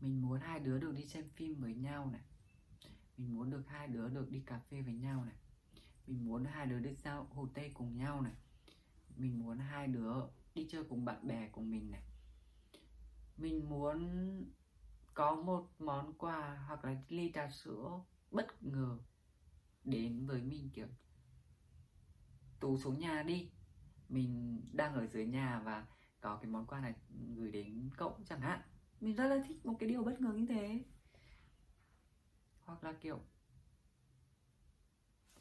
mình 0.00 0.22
muốn 0.22 0.40
hai 0.40 0.60
đứa 0.60 0.78
được 0.78 0.92
đi 0.96 1.06
xem 1.06 1.28
phim 1.28 1.60
với 1.60 1.74
nhau 1.74 2.10
này. 2.12 2.20
Mình 3.16 3.34
muốn 3.34 3.50
được 3.50 3.62
hai 3.68 3.88
đứa 3.88 4.08
được 4.08 4.30
đi 4.30 4.40
cà 4.40 4.58
phê 4.58 4.82
với 4.82 4.94
nhau 4.94 5.24
này. 5.24 5.36
Mình 6.06 6.26
muốn 6.26 6.44
hai 6.44 6.66
đứa 6.66 6.78
đi 6.78 6.94
sao 6.94 7.24
hồ 7.24 7.48
tây 7.54 7.70
cùng 7.74 7.96
nhau 7.96 8.20
này. 8.20 8.32
Mình 9.16 9.38
muốn 9.38 9.58
hai 9.58 9.86
đứa 9.86 10.14
đi 10.54 10.66
chơi 10.70 10.84
cùng 10.84 11.04
bạn 11.04 11.26
bè 11.26 11.48
của 11.48 11.60
mình 11.60 11.90
này. 11.90 12.02
Mình 13.36 13.68
muốn 13.68 14.00
có 15.14 15.34
một 15.34 15.70
món 15.78 16.12
quà 16.18 16.64
hoặc 16.66 16.84
là 16.84 17.02
ly 17.08 17.32
trà 17.34 17.50
sữa 17.50 18.00
bất 18.30 18.62
ngờ 18.62 18.98
đến 19.84 20.26
với 20.26 20.42
mình, 20.42 20.70
kiểu 20.74 20.88
tú 22.60 22.78
xuống 22.78 22.98
nhà 22.98 23.22
đi 23.22 23.50
mình 24.08 24.60
đang 24.72 24.94
ở 24.94 25.06
dưới 25.06 25.26
nhà 25.26 25.60
và 25.64 25.86
có 26.20 26.36
cái 26.36 26.50
món 26.50 26.66
quà 26.66 26.80
này 26.80 26.94
gửi 27.36 27.50
đến 27.52 27.90
cậu 27.96 28.18
chẳng 28.28 28.40
hạn. 28.40 28.60
Mình 29.00 29.14
rất 29.14 29.28
là 29.28 29.44
thích 29.48 29.66
một 29.66 29.76
cái 29.78 29.88
điều 29.88 30.04
bất 30.04 30.20
ngờ 30.20 30.32
như 30.32 30.46
thế. 30.46 30.84
Hoặc 32.60 32.84
là 32.84 32.92
kiểu 32.92 33.20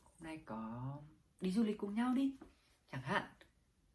hôm 0.03 0.13
nay 0.19 0.43
có 0.45 0.93
đi 1.39 1.51
du 1.51 1.63
lịch 1.63 1.77
cùng 1.77 1.93
nhau 1.93 2.13
đi 2.13 2.37
chẳng 2.91 3.01
hạn. 3.01 3.33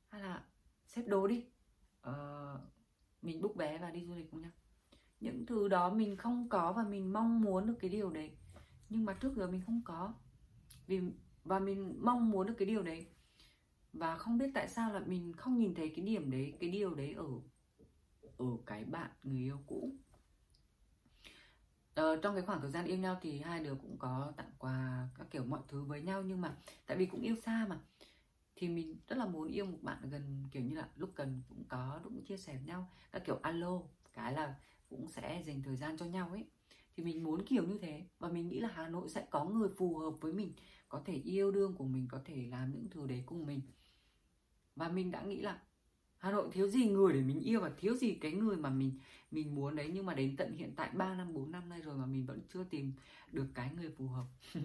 Hay 0.09 0.21
là 0.21 0.45
xếp 0.87 1.03
đồ 1.07 1.27
đi. 1.27 1.45
Ờ, 2.01 2.61
mình 3.23 3.43
book 3.43 3.57
vé 3.57 3.79
và 3.79 3.91
đi 3.91 4.07
du 4.07 4.15
lịch 4.15 4.31
cùng 4.31 4.41
nhau. 4.41 4.51
Những 5.21 5.47
thứ 5.47 5.69
đó 5.69 5.95
mình 5.95 6.17
không 6.17 6.49
có 6.49 6.73
và 6.73 6.83
mình 6.83 7.13
mong 7.13 7.41
muốn 7.41 7.67
được 7.67 7.77
cái 7.81 7.91
điều 7.91 8.11
đấy. 8.11 8.37
Nhưng 8.89 9.05
mà 9.05 9.15
trước 9.15 9.37
giờ 9.37 9.51
mình 9.51 9.63
không 9.67 9.83
có. 9.85 10.15
Vì 10.87 11.01
và 11.45 11.59
mình 11.59 11.99
mong 12.03 12.31
muốn 12.31 12.47
được 12.47 12.55
cái 12.59 12.67
điều 12.67 12.83
đấy 12.83 13.07
và 13.99 14.17
không 14.17 14.39
biết 14.39 14.51
tại 14.55 14.69
sao 14.69 14.93
là 14.93 15.01
mình 15.01 15.33
không 15.33 15.59
nhìn 15.59 15.75
thấy 15.75 15.93
cái 15.97 16.05
điểm 16.05 16.31
đấy 16.31 16.57
cái 16.61 16.71
điều 16.71 16.95
đấy 16.95 17.13
ở 17.13 17.27
ở 18.37 18.47
cái 18.67 18.85
bạn 18.85 19.11
người 19.23 19.41
yêu 19.41 19.59
cũ. 19.67 19.93
Ờ, 21.95 22.17
trong 22.23 22.35
cái 22.35 22.45
khoảng 22.45 22.61
thời 22.61 22.71
gian 22.71 22.85
yêu 22.85 22.97
nhau 22.99 23.19
thì 23.23 23.41
hai 23.41 23.61
đứa 23.65 23.75
cũng 23.75 23.97
có 23.99 24.33
tặng 24.37 24.51
quà 24.59 25.09
các 25.19 25.27
kiểu 25.31 25.45
mọi 25.45 25.61
thứ 25.69 25.85
với 25.85 26.03
nhau 26.03 26.23
nhưng 26.23 26.41
mà 26.41 26.57
tại 26.87 26.97
vì 26.97 27.07
cũng 27.07 27.21
yêu 27.23 27.37
xa 27.37 27.67
mà 27.69 27.79
thì 28.57 28.69
mình 28.69 28.97
rất 29.09 29.19
là 29.19 29.27
muốn 29.27 29.49
yêu 29.49 29.67
một 29.67 29.79
bạn 29.83 30.11
gần 30.11 30.45
kiểu 30.53 30.63
như 30.63 30.75
là 30.77 30.89
lúc 30.97 31.11
cần 31.15 31.43
cũng 31.49 31.65
có 31.69 32.01
cũng 32.05 32.25
chia 32.25 32.37
sẻ 32.37 32.53
với 32.57 32.67
nhau 32.67 32.91
các 33.13 33.23
kiểu 33.27 33.39
alo 33.43 33.81
cái 34.13 34.33
là 34.33 34.55
cũng 34.91 35.09
sẽ 35.09 35.43
dành 35.47 35.63
thời 35.63 35.77
gian 35.77 35.97
cho 35.97 36.07
nhau 36.07 36.29
ấy. 36.29 36.45
Thì 36.97 37.05
mình 37.05 37.23
muốn 37.25 37.47
kiểu 37.47 37.65
như 37.67 37.79
thế 37.79 38.05
và 38.19 38.29
mình 38.29 38.49
nghĩ 38.49 38.61
là 38.61 38.69
Hà 38.75 38.89
Nội 38.89 39.09
sẽ 39.09 39.27
có 39.31 39.45
người 39.45 39.69
phù 39.77 39.99
hợp 39.99 40.13
với 40.21 40.33
mình 40.33 40.53
có 40.89 41.03
thể 41.05 41.15
yêu 41.15 41.51
đương 41.51 41.75
của 41.75 41.85
mình 41.85 42.09
có 42.11 42.21
thể 42.25 42.47
làm 42.51 42.73
những 42.73 42.91
thứ 42.91 43.07
đấy 43.07 43.23
cùng 43.27 43.47
mình 43.47 43.61
và 44.77 44.89
mình 44.89 45.11
đã 45.11 45.23
nghĩ 45.23 45.41
là 45.41 45.59
Hà 46.19 46.31
Nội 46.33 46.49
thiếu 46.53 46.69
gì 46.69 46.87
người 46.89 47.13
để 47.13 47.21
mình 47.21 47.41
yêu 47.41 47.61
và 47.61 47.71
thiếu 47.77 47.95
gì 47.95 48.15
cái 48.15 48.33
người 48.33 48.57
mà 48.57 48.71
mình 48.71 48.93
mình 49.31 49.55
muốn 49.55 49.77
đấy. 49.77 49.91
Nhưng 49.95 50.07
mà 50.07 50.15
đến 50.15 50.37
tận 50.37 50.57
hiện 50.57 50.73
tại 50.77 50.91
3 50.95 51.15
năm 51.15 51.35
4 51.35 51.51
năm 51.51 51.69
nay 51.69 51.81
rồi 51.83 51.97
mà 51.97 52.07
mình 52.07 52.27
vẫn 52.27 52.41
chưa 52.53 52.65
tìm 52.65 52.93
được 53.33 53.47
cái 53.55 53.71
người 53.77 53.91
phù 53.91 54.09
hợp. 54.09 54.27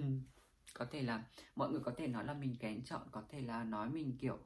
Có 0.73 0.85
thể 0.85 1.03
là 1.03 1.23
mọi 1.55 1.71
người 1.71 1.79
có 1.79 1.91
thể 1.97 2.07
nói 2.07 2.25
là 2.25 2.33
mình 2.33 2.55
kén 2.59 2.83
chọn 2.85 3.01
có 3.11 3.23
thể 3.29 3.41
là 3.41 3.63
nói 3.63 3.89
mình 3.89 4.17
kiểu 4.19 4.37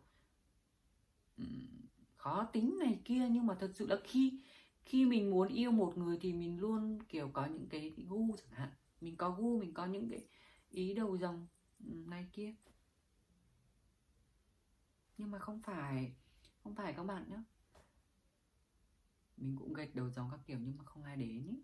um, 1.37 1.45
khó 2.17 2.43
tính 2.53 2.77
này 2.79 2.99
kia. 3.05 3.27
Nhưng 3.31 3.45
mà 3.45 3.55
thật 3.59 3.71
sự 3.75 3.87
là 3.87 3.97
khi 4.03 4.39
khi 4.85 5.05
mình 5.05 5.31
muốn 5.31 5.47
yêu 5.47 5.71
một 5.71 5.97
người 5.97 6.17
thì 6.21 6.33
mình 6.33 6.59
luôn 6.59 6.99
kiểu 7.09 7.29
có 7.33 7.45
những 7.45 7.67
cái 7.69 7.93
gu 8.09 8.35
chẳng 8.37 8.59
hạn. 8.59 8.69
Mình 9.01 9.15
có 9.15 9.31
gu 9.31 9.59
mình 9.59 9.73
có 9.73 9.85
những 9.85 10.09
cái 10.09 10.25
ý 10.69 10.93
đầu 10.93 11.17
dòng 11.17 11.47
này 11.79 12.27
kia 12.33 12.53
nhưng 15.17 15.31
mà 15.31 15.39
không 15.39 15.61
phải 15.61 16.15
không 16.63 16.75
phải 16.75 16.93
các 16.93 17.03
bạn 17.03 17.29
nhé 17.29 17.37
mình 19.37 19.55
cũng 19.55 19.73
gạch 19.73 19.95
đầu 19.95 20.09
dòng 20.09 20.29
các 20.31 20.39
kiểu 20.45 20.59
nhưng 20.59 20.77
mà 20.77 20.83
không 20.85 21.03
ai 21.03 21.17
đến 21.17 21.47
ý. 21.47 21.63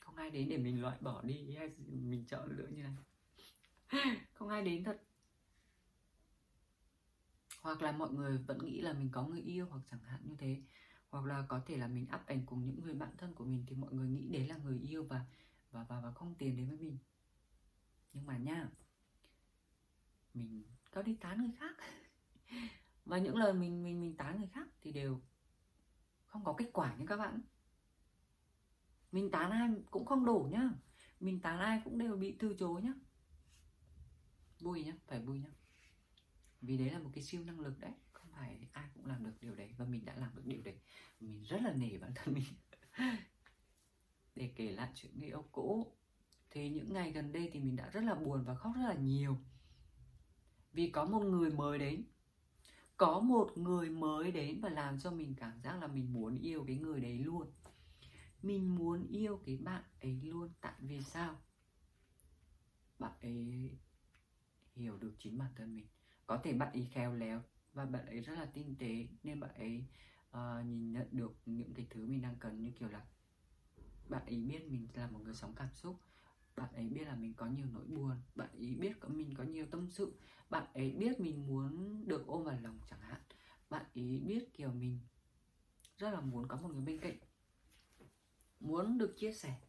không 0.00 0.16
ai 0.16 0.30
đến 0.30 0.48
để 0.48 0.56
mình 0.58 0.82
loại 0.82 0.98
bỏ 1.00 1.22
đi 1.22 1.54
hay 1.56 1.68
mình 1.88 2.26
chọn 2.26 2.50
lựa 2.58 2.66
như 2.68 2.82
này. 2.82 2.96
Không 4.34 4.48
ai 4.48 4.64
đến 4.64 4.84
thật. 4.84 5.02
Hoặc 7.62 7.82
là 7.82 7.92
mọi 7.92 8.10
người 8.12 8.38
vẫn 8.38 8.58
nghĩ 8.64 8.80
là 8.80 8.92
mình 8.92 9.08
có 9.12 9.26
người 9.26 9.40
yêu 9.40 9.66
hoặc 9.70 9.82
chẳng 9.90 10.00
hạn 10.00 10.20
như 10.24 10.36
thế. 10.38 10.62
Hoặc 11.10 11.24
là 11.24 11.44
có 11.48 11.60
thể 11.66 11.76
là 11.76 11.88
mình 11.88 12.06
up 12.14 12.26
ảnh 12.26 12.46
cùng 12.46 12.64
những 12.64 12.80
người 12.84 12.94
bạn 12.94 13.16
thân 13.18 13.34
của 13.34 13.44
mình 13.44 13.64
thì 13.68 13.76
mọi 13.76 13.92
người 13.94 14.08
nghĩ 14.08 14.28
đấy 14.28 14.48
là 14.48 14.56
người 14.56 14.78
yêu 14.78 15.04
và 15.04 15.26
và 15.70 15.84
và 15.88 16.00
và 16.00 16.12
không 16.12 16.34
tiền 16.38 16.56
đến 16.56 16.68
với 16.68 16.78
mình. 16.78 16.98
Nhưng 18.12 18.26
mà 18.26 18.38
nha, 18.38 18.68
mình 20.34 20.62
có 20.90 21.02
đi 21.02 21.16
tán 21.20 21.38
người 21.38 21.52
khác. 21.58 21.76
và 23.04 23.18
những 23.18 23.36
lời 23.36 23.54
mình 23.54 23.82
mình 23.82 24.00
mình 24.00 24.16
tán 24.16 24.38
người 24.38 24.48
khác 24.52 24.68
thì 24.80 24.92
đều 24.92 25.20
không 26.26 26.44
có 26.44 26.54
kết 26.58 26.70
quả 26.72 26.96
nha 26.96 27.04
các 27.08 27.16
bạn. 27.16 27.40
Mình 29.12 29.30
tán 29.30 29.50
ai 29.50 29.68
cũng 29.90 30.06
không 30.06 30.24
đủ 30.24 30.48
nhá. 30.52 30.70
Mình 31.20 31.40
tán 31.40 31.58
ai 31.58 31.80
cũng 31.84 31.98
đều 31.98 32.16
bị 32.16 32.36
từ 32.38 32.54
chối 32.58 32.82
nhá. 32.82 32.92
Vui 34.60 34.84
nhá, 34.84 34.92
phải 35.06 35.20
vui 35.20 35.38
nhá. 35.38 35.50
Vì 36.60 36.78
đấy 36.78 36.90
là 36.90 36.98
một 36.98 37.10
cái 37.14 37.24
siêu 37.24 37.44
năng 37.44 37.60
lực 37.60 37.80
đấy, 37.80 37.92
không 38.12 38.28
phải 38.32 38.68
ai 38.72 38.88
cũng 38.94 39.06
làm 39.06 39.24
được 39.24 39.32
điều 39.40 39.54
đấy 39.54 39.74
và 39.76 39.84
mình 39.84 40.04
đã 40.04 40.14
làm 40.16 40.36
được 40.36 40.42
điều 40.46 40.62
đấy. 40.62 40.78
Mình 41.20 41.42
rất 41.42 41.62
là 41.62 41.72
nể 41.72 41.98
bản 41.98 42.12
thân 42.14 42.34
mình. 42.34 42.44
Để 44.34 44.52
kể 44.56 44.72
lại 44.72 44.90
chuyện 44.94 45.12
người 45.18 45.28
yêu 45.28 45.44
cũ. 45.52 45.96
Thì 46.50 46.70
những 46.70 46.92
ngày 46.92 47.12
gần 47.12 47.32
đây 47.32 47.50
thì 47.52 47.60
mình 47.60 47.76
đã 47.76 47.88
rất 47.88 48.00
là 48.00 48.14
buồn 48.14 48.44
và 48.44 48.54
khóc 48.54 48.72
rất 48.76 48.88
là 48.88 48.94
nhiều. 48.94 49.38
Vì 50.72 50.90
có 50.90 51.04
một 51.04 51.20
người 51.20 51.50
mới 51.50 51.78
đến 51.78 52.04
có 52.96 53.20
một 53.20 53.58
người 53.58 53.90
mới 53.90 54.32
đến 54.32 54.60
và 54.60 54.68
làm 54.68 54.98
cho 54.98 55.10
mình 55.10 55.34
cảm 55.36 55.60
giác 55.60 55.80
là 55.80 55.86
mình 55.86 56.12
muốn 56.12 56.38
yêu 56.38 56.64
cái 56.66 56.76
người 56.76 57.00
đấy 57.00 57.18
luôn. 57.18 57.52
Mình 58.42 58.74
muốn 58.74 59.06
yêu 59.08 59.40
cái 59.46 59.56
bạn 59.56 59.82
ấy 60.00 60.20
luôn. 60.22 60.48
Tại 60.60 60.74
vì 60.80 61.02
sao? 61.02 61.36
Bạn 62.98 63.12
ấy 63.20 63.70
hiểu 64.74 64.96
được 64.98 65.14
chính 65.18 65.38
bản 65.38 65.50
thân 65.56 65.76
mình. 65.76 65.86
Có 66.26 66.40
thể 66.44 66.52
bạn 66.52 66.72
ấy 66.72 66.88
khéo 66.92 67.14
léo 67.14 67.42
và 67.72 67.86
bạn 67.86 68.06
ấy 68.06 68.20
rất 68.20 68.34
là 68.38 68.44
tinh 68.44 68.76
tế 68.78 69.08
nên 69.22 69.40
bạn 69.40 69.54
ấy 69.54 69.84
uh, 70.30 70.66
nhìn 70.66 70.92
nhận 70.92 71.08
được 71.12 71.36
những 71.46 71.74
cái 71.74 71.86
thứ 71.90 72.06
mình 72.06 72.22
đang 72.22 72.36
cần. 72.40 72.62
Như 72.62 72.70
kiểu 72.78 72.88
là 72.88 73.06
bạn 74.08 74.26
ấy 74.26 74.36
biết 74.36 74.70
mình 74.70 74.88
là 74.94 75.10
một 75.10 75.20
người 75.24 75.34
sống 75.34 75.54
cảm 75.56 75.68
xúc 75.74 76.00
bạn 76.56 76.72
ấy 76.74 76.88
biết 76.88 77.04
là 77.04 77.14
mình 77.16 77.34
có 77.34 77.46
nhiều 77.46 77.66
nỗi 77.72 77.84
buồn, 77.84 78.16
bạn 78.34 78.48
ấy 78.52 78.74
biết 78.74 78.92
có 79.00 79.08
mình 79.08 79.34
có 79.34 79.44
nhiều 79.44 79.66
tâm 79.70 79.90
sự, 79.90 80.18
bạn 80.50 80.66
ấy 80.74 80.90
biết 80.90 81.20
mình 81.20 81.46
muốn 81.46 82.02
được 82.08 82.26
ôm 82.26 82.44
vào 82.44 82.60
lòng 82.60 82.78
chẳng 82.90 83.00
hạn. 83.00 83.20
Bạn 83.70 83.86
ấy 83.94 84.22
biết, 84.26 84.54
kiểu, 84.54 84.72
mình 84.72 85.00
rất 85.98 86.10
là 86.10 86.20
muốn 86.20 86.48
có 86.48 86.56
một 86.56 86.68
người 86.68 86.82
bên 86.82 86.98
cạnh, 87.00 87.16
muốn 88.60 88.98
được 88.98 89.14
chia 89.16 89.32
sẻ, 89.32 89.60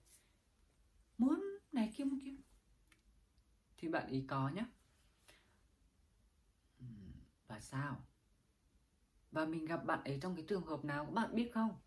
muốn 1.18 1.44
này 1.72 1.94
kia 1.96 2.04
một 2.04 2.18
kia. 2.24 2.36
Thì 3.78 3.90
bạn 3.90 4.08
ấy 4.08 4.26
có 4.28 4.50
nhé 4.50 4.66
và 7.48 7.60
sao? 7.60 8.06
Và 9.32 9.46
mình 9.46 9.66
gặp 9.66 9.86
bạn 9.86 10.04
ấy 10.04 10.20
trong 10.22 10.36
cái 10.36 10.46
trường 10.48 10.66
hợp 10.66 10.86
nào 10.86 11.06
các 11.06 11.12
bạn 11.12 11.36
biết 11.36 11.52
không? 11.54 11.85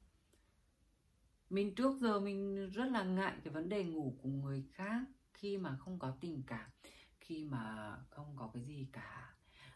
Mình 1.50 1.75
trước 1.75 2.00
giờ 2.00 2.21
mình 2.21 2.71
rất 2.71 2.85
là 2.85 3.05
ngại 3.05 3.37
cái 3.45 3.52
vấn 3.52 3.69
đề 3.69 3.85
ngủ 3.85 4.14
cùng 4.23 4.40
người 4.43 4.64
khác 4.73 5.05
khi 5.35 5.59
mà 5.59 5.76
không 5.76 5.99
có 5.99 6.17
tình 6.21 6.43
cảm, 6.47 6.71
khi 7.21 7.45
mà 7.45 7.97
không 8.11 8.37
có 8.37 8.50
cái 8.55 8.64
gì 8.64 8.87
cả. 8.93 9.35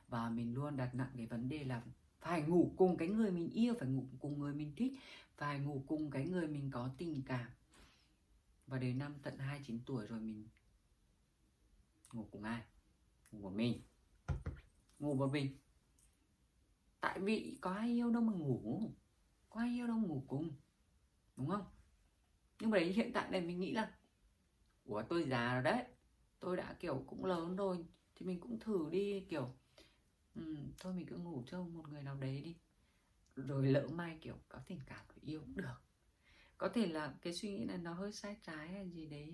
Và 0.09 0.31
mình 0.31 0.55
luôn 0.55 0.77
đặt 0.77 0.95
nặng 0.95 1.13
cái 1.17 1.27
vấn 1.27 1.49
đề 1.49 1.65
là 1.65 1.83
phải 2.21 2.43
ngủ 2.43 2.75
cùng 2.77 2.97
cái 2.97 3.09
người 3.09 3.31
mình 3.31 3.51
yêu, 3.51 3.75
phải 3.81 3.89
ngủ 3.89 4.07
cùng 4.19 4.39
người 4.39 4.55
mình 4.55 4.73
thích, 4.77 4.93
phải 5.37 5.59
ngủ 5.59 5.85
cùng 5.87 6.11
cái 6.11 6.27
người 6.27 6.49
mình 6.49 6.71
có 6.71 6.91
tình 6.99 7.23
cảm. 7.27 7.51
Và 8.67 8.79
đến 8.79 8.99
năm 8.99 9.15
tận 9.23 9.39
29 9.39 9.81
tuổi 9.87 10.07
rồi 10.07 10.21
mình 10.21 10.49
ngủ 12.13 12.29
cùng 12.31 12.43
ai? 12.43 12.63
Ngủ 13.33 13.39
một 13.39 13.53
mình. 13.57 13.81
Ngủ 14.99 15.15
một 15.15 15.33
mình. 15.33 15.57
Tại 17.01 17.21
vì 17.21 17.59
có 17.61 17.71
ai 17.71 17.89
yêu 17.89 18.11
đâu 18.11 18.23
mà 18.23 18.33
ngủ. 18.33 18.91
Có 19.51 19.61
ai 19.61 19.69
yêu 19.69 19.87
đâu 19.87 19.97
ngủ 19.97 20.25
cùng 20.27 20.51
đúng 21.37 21.49
không? 21.51 21.65
Nhưng 22.61 22.71
mà 22.71 22.79
đấy 22.79 22.93
hiện 22.93 23.13
tại 23.15 23.31
này 23.31 23.41
mình 23.41 23.61
nghĩ 23.61 23.73
là 23.73 23.93
của 24.85 25.03
tôi 25.09 25.25
già 25.31 25.55
rồi 25.55 25.63
đấy. 25.63 25.85
Tôi 26.41 26.57
đã 26.57 26.77
kiểu 26.81 27.05
cũng 27.07 27.25
lớn 27.25 27.57
rồi. 27.57 27.87
Thì 28.17 28.27
mình 28.27 28.41
cũng 28.41 28.59
thử 28.61 28.89
đi 28.91 29.27
kiểu 29.29 29.55
um, 30.35 30.73
thôi 30.81 30.95
mình 30.95 31.07
cứ 31.07 31.17
ngủ 31.17 31.43
cho 31.47 31.63
một 31.63 31.89
người 31.91 32.03
nào 32.03 32.17
đấy 32.17 32.43
đi. 32.45 32.57
Rồi 33.37 33.67
lỡ 33.67 33.89
mai 33.93 34.19
kiểu 34.21 34.37
có 34.49 34.59
tình 34.67 34.81
cảm 34.87 35.07
của 35.09 35.21
yêu 35.23 35.41
cũng 35.41 35.57
được. 35.57 35.83
Có 36.59 36.69
thể 36.69 36.87
là 36.87 37.15
cái 37.23 37.33
suy 37.35 37.51
nghĩ 37.51 37.65
này 37.65 37.79
nó 37.79 37.95
hơi 37.95 38.13
sai 38.13 38.37
trái 38.43 38.69
hay 38.69 38.91
gì 38.91 39.07
đấy 39.07 39.33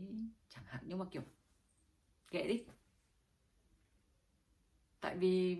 chẳng 0.48 0.64
hạn. 0.66 0.84
Nhưng 0.86 0.98
mà 0.98 1.04
kiểu 1.10 1.22
kệ 2.30 2.48
đi. 2.48 2.64
Tại 5.00 5.16
vì 5.16 5.56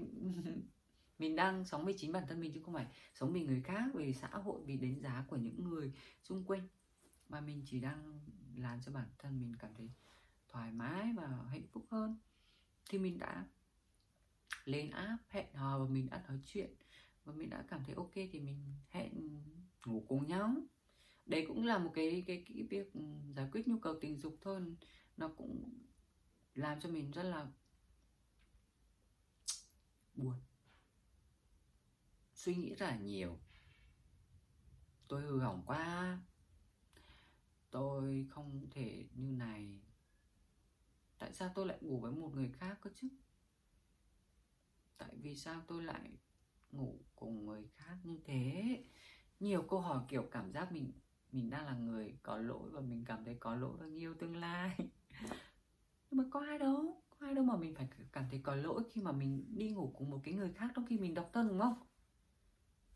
mình 1.18 1.36
đang 1.36 1.64
sống 1.64 1.84
vì 1.84 1.94
chính 1.96 2.12
bản 2.12 2.24
thân 2.28 2.40
mình 2.40 2.52
chứ 2.52 2.60
không 2.64 2.74
phải 2.74 2.86
sống 3.14 3.32
vì 3.32 3.44
người 3.44 3.62
khác, 3.62 3.84
vì 3.94 4.14
xã 4.14 4.28
hội, 4.28 4.60
vì 4.64 4.76
đánh 4.76 5.00
giá 5.00 5.24
của 5.28 5.36
những 5.36 5.64
người 5.64 5.92
xung 6.22 6.44
quanh. 6.44 6.68
Mà 7.28 7.40
mình 7.40 7.62
chỉ 7.66 7.80
đang 7.80 8.20
làm 8.56 8.80
cho 8.80 8.92
bản 8.92 9.08
thân 9.18 9.40
mình 9.40 9.56
cảm 9.58 9.74
thấy 9.74 9.90
thoải 10.48 10.72
mái 10.72 11.12
và 11.16 11.26
hạnh 11.50 11.66
phúc 11.72 11.86
hơn. 11.90 12.16
Thì 12.88 12.98
mình 12.98 13.18
đã 13.18 13.46
lên 14.64 14.90
app, 14.90 15.22
hẹn 15.28 15.54
hò 15.54 15.78
và 15.78 15.84
mình 15.88 16.08
đã 16.10 16.24
nói 16.28 16.40
chuyện. 16.44 16.74
Và 17.24 17.32
mình 17.32 17.50
đã 17.50 17.64
cảm 17.68 17.84
thấy 17.84 17.94
ok 17.94 18.12
thì 18.14 18.40
mình 18.40 18.74
hẹn 18.88 19.42
ngủ 19.86 20.04
cùng 20.08 20.26
nhau. 20.26 20.54
Đấy 21.26 21.44
cũng 21.48 21.64
là 21.64 21.78
một 21.78 21.90
cái 21.94 22.24
cái 22.26 22.44
cái 22.46 22.62
việc 22.70 22.92
giải 23.36 23.48
quyết 23.52 23.68
nhu 23.68 23.78
cầu 23.78 23.98
tình 24.00 24.18
dục 24.18 24.38
thôi. 24.40 24.76
Nó 25.16 25.28
cũng 25.28 25.70
làm 26.54 26.80
cho 26.80 26.88
mình 26.88 27.10
rất 27.10 27.22
là 27.22 27.46
buồn 30.14 30.34
suy 32.38 32.54
nghĩ 32.54 32.74
rất 32.74 32.86
là 32.86 32.96
nhiều. 32.96 33.38
Tôi 35.08 35.22
hư 35.22 35.40
hỏng 35.40 35.62
quá. 35.66 36.18
Tôi 37.70 38.26
không 38.30 38.66
thể 38.70 39.08
như 39.14 39.32
này. 39.32 39.80
Tại 41.18 41.32
sao 41.32 41.52
tôi 41.54 41.66
lại 41.66 41.78
ngủ 41.80 42.00
với 42.00 42.12
một 42.12 42.30
người 42.34 42.52
khác 42.52 42.78
cơ 42.82 42.90
chứ? 42.94 43.08
Tại 44.98 45.16
vì 45.22 45.36
sao 45.36 45.62
tôi 45.66 45.82
lại 45.82 46.18
ngủ 46.70 47.00
cùng 47.14 47.46
người 47.46 47.68
khác 47.76 47.96
như 48.04 48.20
thế? 48.24 48.84
Nhiều 49.40 49.62
câu 49.62 49.80
hỏi 49.80 50.04
kiểu 50.08 50.28
cảm 50.30 50.52
giác 50.52 50.72
mình 50.72 50.92
mình 51.32 51.50
đang 51.50 51.66
là 51.66 51.74
người 51.74 52.18
có 52.22 52.38
lỗi 52.38 52.70
và 52.70 52.80
mình 52.80 53.04
cảm 53.04 53.24
thấy 53.24 53.36
có 53.40 53.54
lỗi 53.54 53.76
và 53.80 53.86
yêu 53.86 54.14
tương 54.20 54.36
lai. 54.36 54.76
Nhưng 56.10 56.18
mà 56.18 56.24
có 56.30 56.40
ai 56.40 56.58
đâu, 56.58 57.02
có 57.10 57.26
ai 57.26 57.34
đâu 57.34 57.44
mà 57.44 57.56
mình 57.56 57.74
phải 57.74 57.88
cảm 58.12 58.24
thấy 58.30 58.40
có 58.42 58.54
lỗi 58.54 58.82
khi 58.90 59.00
mà 59.02 59.12
mình 59.12 59.58
đi 59.58 59.70
ngủ 59.70 59.92
cùng 59.96 60.10
một 60.10 60.20
cái 60.24 60.34
người 60.34 60.52
khác 60.52 60.70
trong 60.74 60.86
khi 60.86 60.98
mình 60.98 61.14
độc 61.14 61.30
thân, 61.32 61.48
đúng 61.48 61.60
không? 61.60 61.87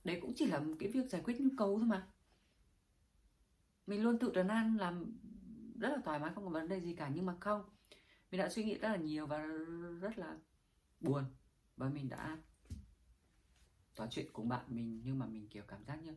Đấy 0.04 0.18
cũng 0.23 0.32
chỉ 0.37 0.47
là 0.47 0.61
một 0.61 0.75
cái 0.78 0.88
việc 0.88 1.11
giải 1.11 1.23
quyết 1.25 1.40
nhu 1.40 1.50
cầu 1.56 1.78
thôi 1.78 1.87
mà. 1.87 2.09
Mình 3.87 4.02
luôn 4.02 4.18
tự 4.18 4.32
trấn 4.35 4.49
an, 4.49 4.76
làm 4.76 5.21
rất 5.80 5.88
là 5.88 5.99
thoải 6.04 6.18
mái, 6.18 6.32
không 6.35 6.44
có 6.44 6.50
vấn 6.50 6.68
đề 6.68 6.80
gì 6.80 6.94
cả. 6.94 7.11
Nhưng 7.14 7.26
mà 7.26 7.37
không, 7.40 7.64
mình 8.30 8.40
đã 8.40 8.49
suy 8.49 8.64
nghĩ 8.64 8.78
rất 8.78 8.88
là 8.88 8.97
nhiều 8.97 9.26
và 9.26 9.47
rất 10.00 10.18
là 10.18 10.37
buồn. 11.00 11.25
Và 11.76 11.88
mình 11.88 12.09
đã 12.09 12.38
nói 13.99 14.09
chuyện 14.11 14.26
cùng 14.32 14.49
bạn 14.49 14.64
mình, 14.68 15.00
nhưng 15.04 15.18
mà 15.18 15.26
mình, 15.26 15.49
kiểu, 15.49 15.62
cảm 15.68 15.85
giác 15.85 16.02
như 16.02 16.14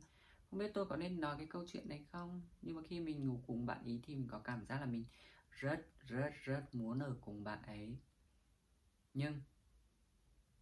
không 0.49 0.59
biết 0.59 0.71
tôi 0.73 0.85
có 0.85 0.95
nên 0.95 1.21
nói 1.21 1.35
cái 1.37 1.47
câu 1.47 1.65
chuyện 1.67 1.89
này 1.89 2.05
không? 2.11 2.41
Nhưng 2.61 2.75
mà 2.75 2.81
khi 2.85 2.99
mình 2.99 3.27
ngủ 3.27 3.39
cùng 3.47 3.65
bạn 3.65 3.83
ý 3.83 3.99
thì 4.03 4.15
mình 4.15 4.27
có 4.27 4.39
cảm 4.39 4.65
giác 4.65 4.79
là 4.79 4.85
mình 4.85 5.05
rất 5.51 5.85
rất 6.07 6.31
rất 6.43 6.63
muốn 6.73 6.99
ở 6.99 7.17
cùng 7.21 7.43
bạn 7.43 7.63
ấy. 7.63 7.97
Nhưng 9.13 9.41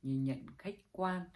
nhìn 0.01 0.23
nhận 0.23 0.45
khách 0.57 0.75
quan 0.91 1.29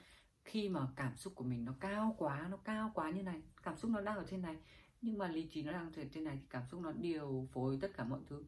khi 0.48 0.70
mà 0.70 0.88
cảm 0.96 1.16
xúc 1.16 1.34
của 1.36 1.44
mình 1.44 1.66
nó 1.66 1.74
cao 1.80 2.16
quá, 2.18 2.48
nó 2.51 2.58
cao 2.58 2.92
quá 2.94 3.12
như 3.12 3.24
này, 3.24 3.42
cảm 3.63 3.77
xúc 3.77 3.92
nó 3.92 4.01
đang 4.01 4.18
ở 4.18 4.25
trên 4.30 4.42
này, 4.42 4.58
nhưng 5.01 5.18
mà 5.18 5.27
lý 5.27 5.48
trí 5.51 5.63
nó 5.63 5.72
đang 5.72 5.94
ở 5.94 6.06
trên 6.12 6.24
này 6.24 6.38
thì 6.42 6.48
cảm 6.50 6.63
xúc 6.72 6.82
nó 6.82 6.92
điều 6.92 7.48
phối 7.51 7.77
tất 7.82 7.92
cả 7.94 8.04
mọi 8.04 8.20
thứ. 8.27 8.46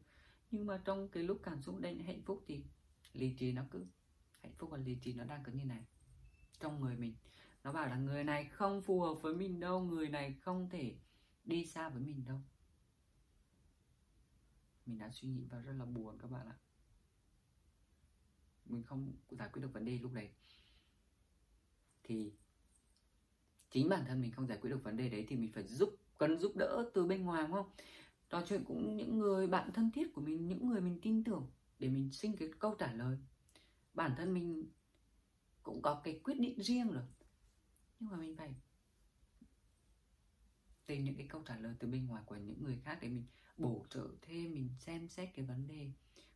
Nhưng 0.50 0.66
mà 0.66 0.80
trong 0.84 1.08
cái 1.08 1.22
lúc 1.22 1.40
cảm 1.42 1.62
xúc 1.62 1.80
đây 1.80 2.02
hạnh 2.02 2.22
phúc 2.22 2.44
thì 2.46 2.64
lý 3.12 3.34
trí 3.38 3.52
nó 3.52 3.62
cứ, 3.70 3.86
hạnh 4.42 4.52
phúc 4.58 4.70
và 4.70 4.78
lý 4.78 4.94
trí 4.94 5.14
nó 5.14 5.24
đang 5.24 5.42
cứ 5.44 5.52
như 5.52 5.64
này, 5.64 5.84
trong 6.60 6.80
người 6.80 6.96
mình. 6.96 7.14
Nó 7.64 7.72
bảo 7.72 7.88
là 7.88 7.96
người 7.96 8.24
này 8.24 8.44
không 8.44 8.82
phù 8.82 9.00
hợp 9.00 9.14
với 9.22 9.34
mình 9.34 9.60
đâu, 9.60 9.80
người 9.80 10.08
này 10.08 10.34
không 10.40 10.70
thể 10.70 10.96
đi 11.44 11.66
xa 11.66 11.88
với 11.88 12.02
mình 12.02 12.24
đâu. 12.24 12.40
Mình 14.86 14.98
đã 14.98 15.10
suy 15.12 15.28
nghĩ 15.28 15.44
và 15.50 15.58
rất 15.58 15.72
là 15.72 15.84
buồn 15.84 16.18
các 16.18 16.30
bạn 16.30 16.48
ạ. 16.48 16.56
Mình 18.64 18.82
không 18.82 19.12
giải 19.30 19.48
quyết 19.52 19.62
được 19.62 19.72
vấn 19.72 19.84
đề 19.84 19.98
lúc 19.98 20.12
đấy 20.12 20.30
thì 22.10 22.32
chính 23.70 23.88
bản 23.88 24.04
thân 24.06 24.20
mình 24.20 24.32
không 24.32 24.46
giải 24.46 24.58
quyết 24.60 24.70
được 24.70 24.84
vấn 24.84 24.96
đề 24.96 25.08
đấy 25.08 25.26
thì 25.28 25.36
mình 25.36 25.52
phải 25.52 25.62
giúp, 25.62 25.96
cần 26.18 26.38
giúp 26.38 26.56
đỡ 26.56 26.90
từ 26.94 27.06
bên 27.06 27.24
ngoài, 27.24 27.42
đúng 27.42 27.52
không? 27.52 27.70
Trò 28.28 28.42
chuyện 28.48 28.64
cũng 28.64 28.96
những 28.96 29.18
người 29.18 29.46
bạn 29.46 29.70
thân 29.72 29.90
thiết 29.90 30.14
của 30.14 30.20
mình, 30.20 30.48
những 30.48 30.68
người 30.68 30.80
mình 30.80 30.98
tin 31.02 31.24
tưởng 31.24 31.50
để 31.78 31.88
mình 31.88 32.12
xin 32.12 32.36
cái 32.36 32.48
câu 32.58 32.74
trả 32.78 32.92
lời. 32.92 33.18
Bản 33.94 34.14
thân 34.16 34.34
mình 34.34 34.70
cũng 35.62 35.82
có 35.82 36.00
cái 36.04 36.20
quyết 36.24 36.40
định 36.40 36.62
riêng 36.62 36.92
rồi, 36.92 37.04
nhưng 38.00 38.10
mà 38.10 38.16
mình 38.16 38.36
phải 38.36 38.54
tìm 40.86 41.04
những 41.04 41.16
cái 41.16 41.26
câu 41.28 41.42
trả 41.46 41.56
lời 41.56 41.74
từ 41.78 41.88
bên 41.88 42.06
ngoài 42.06 42.22
của 42.26 42.36
những 42.36 42.62
người 42.62 42.78
khác 42.84 42.98
để 43.02 43.08
mình 43.08 43.24
bổ 43.56 43.86
trợ 43.90 44.08
thêm, 44.22 44.54
mình 44.54 44.68
xem 44.78 45.08
xét 45.08 45.28
cái 45.34 45.44
vấn 45.44 45.66
đề 45.66 45.92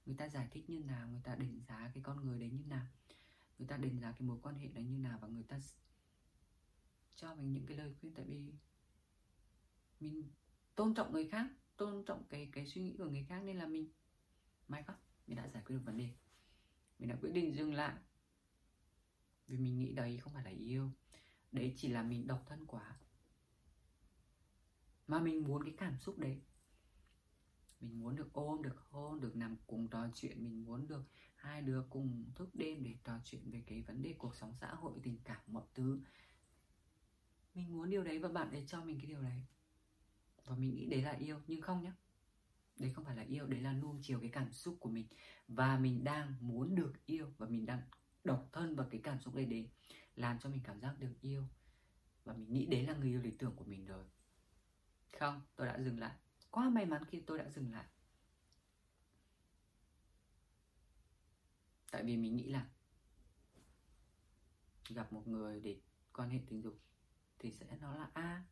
người 0.07 0.17
ta 0.17 0.29
giải 0.29 0.49
thích 0.51 0.71
như 0.71 0.81
nào, 0.81 1.09
người 1.09 1.23
ta 1.25 1.35
đánh 1.35 1.61
giá 1.69 1.91
cái 1.95 2.03
con 2.03 2.27
người 2.27 2.41
đấy 2.41 2.51
như 2.51 2.65
nào 2.69 2.87
người 3.59 3.69
ta 3.69 3.77
đánh 3.77 4.01
giá 4.01 4.13
cái 4.13 4.29
mối 4.29 4.39
quan 4.43 4.55
hệ 4.55 4.69
đấy 4.69 4.85
như 4.85 4.99
nào 4.99 5.19
và 5.23 5.29
người 5.29 5.43
ta 5.43 5.61
cho 7.17 7.35
mình 7.35 7.53
những 7.53 7.67
cái 7.67 7.77
lời 7.77 7.95
khuyên. 8.01 8.15
Tại 8.15 8.25
vì 8.25 8.53
mình 10.01 10.33
tôn 10.75 10.95
trọng 10.95 11.13
người 11.13 11.29
khác, 11.29 11.47
tôn 11.77 12.05
trọng 12.05 12.25
cái 12.29 12.49
cái 12.53 12.67
suy 12.67 12.83
nghĩ 12.83 12.97
của 12.99 13.05
người 13.05 13.27
khác 13.29 13.43
nên 13.45 13.57
là 13.57 13.67
mình 13.67 13.89
may 14.69 14.83
quá 14.87 14.97
mình 15.27 15.37
đã 15.37 15.49
giải 15.49 15.63
quyết 15.67 15.77
được 15.77 15.83
vấn 15.85 15.99
đề. 15.99 16.09
Mình 16.99 17.09
đã 17.09 17.17
quyết 17.21 17.31
định 17.33 17.55
dừng 17.55 17.75
lại. 17.75 17.95
Vì 19.47 19.59
mình 19.59 19.79
nghĩ 19.79 19.93
đấy 19.93 20.19
không 20.19 20.33
phải 20.33 20.45
là 20.45 20.51
yêu. 20.51 20.91
Đấy 21.53 21.75
chỉ 21.77 21.89
là 21.89 22.03
mình 22.03 22.27
độc 22.27 22.45
thân 22.47 22.67
quá. 22.67 22.99
Mà 25.07 25.21
mình 25.21 25.43
muốn 25.43 25.65
cái 25.65 25.75
cảm 25.79 25.99
xúc 25.99 26.19
đấy. 26.19 26.43
Mình 27.81 28.01
muốn 28.01 28.17
được 28.17 28.33
ôm, 28.33 28.63
được 28.63 28.81
hôn, 28.91 29.21
được 29.21 29.37
nằm 29.37 29.57
cùng 29.67 29.89
trò 29.89 30.09
chuyện. 30.15 30.45
Mình 30.45 30.65
muốn 30.65 30.89
được 30.89 31.05
hai 31.45 31.63
đứa 31.63 31.83
cùng 31.91 32.25
thức 32.35 32.55
đêm 32.55 32.83
để 32.83 32.95
trò 33.05 33.13
chuyện 33.25 33.51
về 33.51 33.63
cái 33.67 33.83
vấn 33.83 34.03
đề 34.03 34.15
cuộc 34.19 34.35
sống 34.35 34.55
xã 34.61 34.75
hội, 34.75 34.93
tình 35.03 35.19
cảm, 35.25 35.41
mọi 35.47 35.65
thứ. 35.75 36.01
Mình 37.55 37.73
muốn 37.73 37.91
điều 37.91 38.05
đấy 38.05 38.19
và 38.19 38.29
bạn 38.29 38.51
ấy 38.51 38.65
cho 38.67 38.85
mình 38.85 38.99
cái 38.99 39.07
điều 39.07 39.23
đấy. 39.23 39.43
Và 40.45 40.57
mình 40.57 40.75
nghĩ 40.75 40.87
đấy 40.87 41.03
là 41.03 41.13
yêu, 41.13 41.41
nhưng 41.47 41.61
không 41.61 41.83
nhá. 41.83 41.93
Đấy 42.77 42.91
không 42.91 43.05
phải 43.05 43.17
là 43.17 43.23
yêu, 43.23 43.47
đấy 43.47 43.61
là 43.61 43.73
nuông 43.73 43.99
chiều 44.03 44.21
cái 44.21 44.29
cảm 44.29 44.53
xúc 44.53 44.77
của 44.81 44.91
mình. 44.91 45.07
Và 45.49 45.79
mình 45.79 46.05
đang 46.05 46.35
muốn 46.41 46.75
được 46.75 47.07
yêu 47.07 47.33
và 47.39 47.47
mình 47.47 47.67
đang 47.67 47.83
độc 48.25 48.49
thân 48.53 48.77
vào 48.77 48.87
cái 48.91 49.01
cảm 49.05 49.21
xúc 49.21 49.35
đấy 49.35 49.45
để 49.45 49.69
làm 50.17 50.39
cho 50.39 50.51
mình 50.51 50.61
cảm 50.65 50.81
giác 50.81 50.99
được 50.99 51.15
yêu. 51.21 51.45
Và 52.25 52.33
mình 52.33 52.53
nghĩ 52.53 52.67
đấy 52.67 52.87
là 52.87 52.95
người 52.95 53.09
yêu 53.09 53.21
lý 53.21 53.31
tưởng 53.31 53.57
của 53.57 53.65
mình 53.65 53.87
rồi. 53.87 54.05
Không, 55.19 55.41
tôi 55.57 55.67
đã 55.67 55.81
dừng 55.81 55.99
lại. 55.99 56.17
Quá 56.51 56.69
may 56.71 56.87
mắn 56.87 57.05
khi 57.05 57.21
tôi 57.21 57.39
đã 57.39 57.49
dừng 57.49 57.73
lại. 57.73 57.85
Tại 61.95 62.03
vì 62.05 62.17
mình 62.17 62.37
nghĩ 62.37 62.49
là 62.49 62.67
gặp 64.89 65.13
một 65.13 65.29
người 65.29 65.61
để 65.61 65.81
quan 66.13 66.31
hệ 66.31 66.41
tình 66.47 66.63
dục 66.63 66.81
thì 67.39 67.53
sẽ 67.53 67.79
nó 67.81 67.95
là 67.95 68.11
a, 68.15 68.45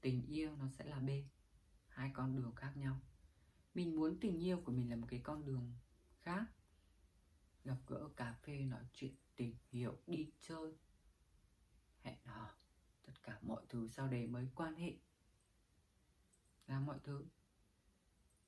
tình 0.00 0.26
yêu 0.26 0.56
nó 0.56 0.68
sẽ 0.68 0.84
là 0.84 0.98
b, 0.98 1.10
hai 1.88 2.10
con 2.14 2.36
đường 2.36 2.54
khác 2.54 2.72
nhau. 2.76 3.00
Mình 3.74 3.96
muốn 3.96 4.20
tình 4.20 4.44
yêu 4.44 4.60
của 4.64 4.72
mình 4.72 4.90
là 4.90 4.96
một 4.96 5.06
cái 5.10 5.20
con 5.24 5.44
đường 5.44 5.74
khác. 6.20 6.46
Gặp 7.64 7.76
gỡ 7.86 8.08
cà 8.16 8.32
phê, 8.42 8.64
nói 8.64 8.84
chuyện, 8.92 9.14
tìm 9.36 9.56
hiểu, 9.70 9.98
đi 10.06 10.30
chơi, 10.40 10.76
hẹn 12.02 12.18
hò, 12.24 12.54
tất 13.06 13.22
cả 13.22 13.38
mọi 13.42 13.64
thứ 13.68 13.88
sau 13.88 14.08
đấy 14.08 14.26
mới 14.26 14.48
quan 14.54 14.74
hệ. 14.74 14.96
Làm 16.66 16.86
mọi 16.86 16.98
thứ 17.04 17.26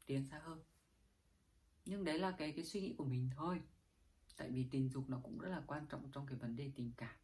tiến 0.06 0.24
xa 0.24 0.38
hơn. 0.38 0.62
Nhưng 1.84 2.04
đấy 2.04 2.18
là 2.18 2.30
cái 2.38 2.52
cái 2.52 2.64
suy 2.64 2.80
nghĩ 2.80 2.94
của 2.98 3.04
mình 3.04 3.30
thôi 3.36 3.62
tại 4.38 4.50
vì 4.50 4.68
tình 4.70 4.88
dục 4.88 5.08
nó 5.08 5.20
cũng 5.22 5.38
rất 5.38 5.48
là 5.48 5.62
quan 5.66 5.86
trọng 5.86 6.10
trong 6.12 6.26
cái 6.26 6.38
vấn 6.38 6.56
đề 6.56 6.72
tình 6.74 6.92
cảm, 6.96 7.16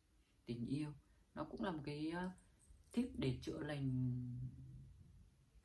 tình 0.47 0.67
yêu. 0.67 0.93
Nó 1.35 1.45
cũng 1.45 1.65
là 1.65 1.71
một 1.71 1.83
cái 1.85 2.11
ờ, 2.11 2.31
tip 2.93 3.09
để 3.19 3.39
chữa 3.43 3.59
lành 3.59 3.89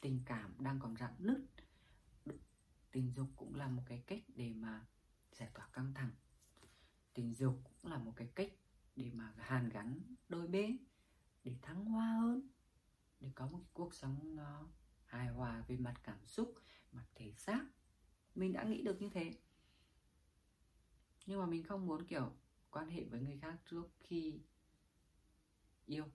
tình 0.01 0.21
cảm 0.25 0.53
đang 0.59 0.79
còn 0.79 0.97
rạn 0.97 1.13
nứt. 1.19 1.37
Tình 2.91 3.11
dục 3.11 3.27
cũng 3.35 3.55
là 3.55 3.67
một 3.67 3.83
cái 3.85 4.03
cách 4.07 4.23
để 4.35 4.53
mà 4.53 4.87
giải 5.31 5.49
tỏa 5.53 5.67
căng 5.73 5.93
thẳng. 5.93 6.11
Tình 7.13 7.33
dục 7.33 7.61
cũng 7.63 7.91
là 7.91 7.97
một 7.97 8.13
cái 8.15 8.27
cách 8.35 8.51
để 8.95 9.11
mà 9.13 9.33
hàn 9.37 9.69
gắn 9.69 10.15
đôi 10.29 10.47
bên, 10.47 10.77
để 11.43 11.55
thăng 11.61 11.85
hoa 11.85 12.19
hơn, 12.21 12.47
để 13.19 13.31
có 13.35 13.47
một 13.47 13.57
cái 13.57 13.71
cuộc 13.73 13.93
sống 13.93 14.35
nó 14.35 14.67
hài 15.05 15.27
hòa 15.27 15.63
về 15.67 15.77
mặt 15.77 15.95
cảm 16.03 16.25
xúc, 16.25 16.53
mặt 16.91 17.05
thể 17.15 17.33
xác. 17.33 17.65
Mình 18.35 18.53
đã 18.53 18.63
nghĩ 18.63 18.81
được 18.81 19.01
như 19.01 19.09
thế 19.09 19.39
nhưng 21.29 21.39
mà 21.39 21.45
mình 21.45 21.63
không 21.63 21.85
muốn, 21.85 22.05
kiểu, 22.05 22.31
quan 22.71 22.89
hệ 22.89 23.03
với 23.03 23.21
người 23.21 23.37
khác 23.37 23.55
trước 23.65 23.89
khi 23.99 24.39
yêu. 25.85 26.05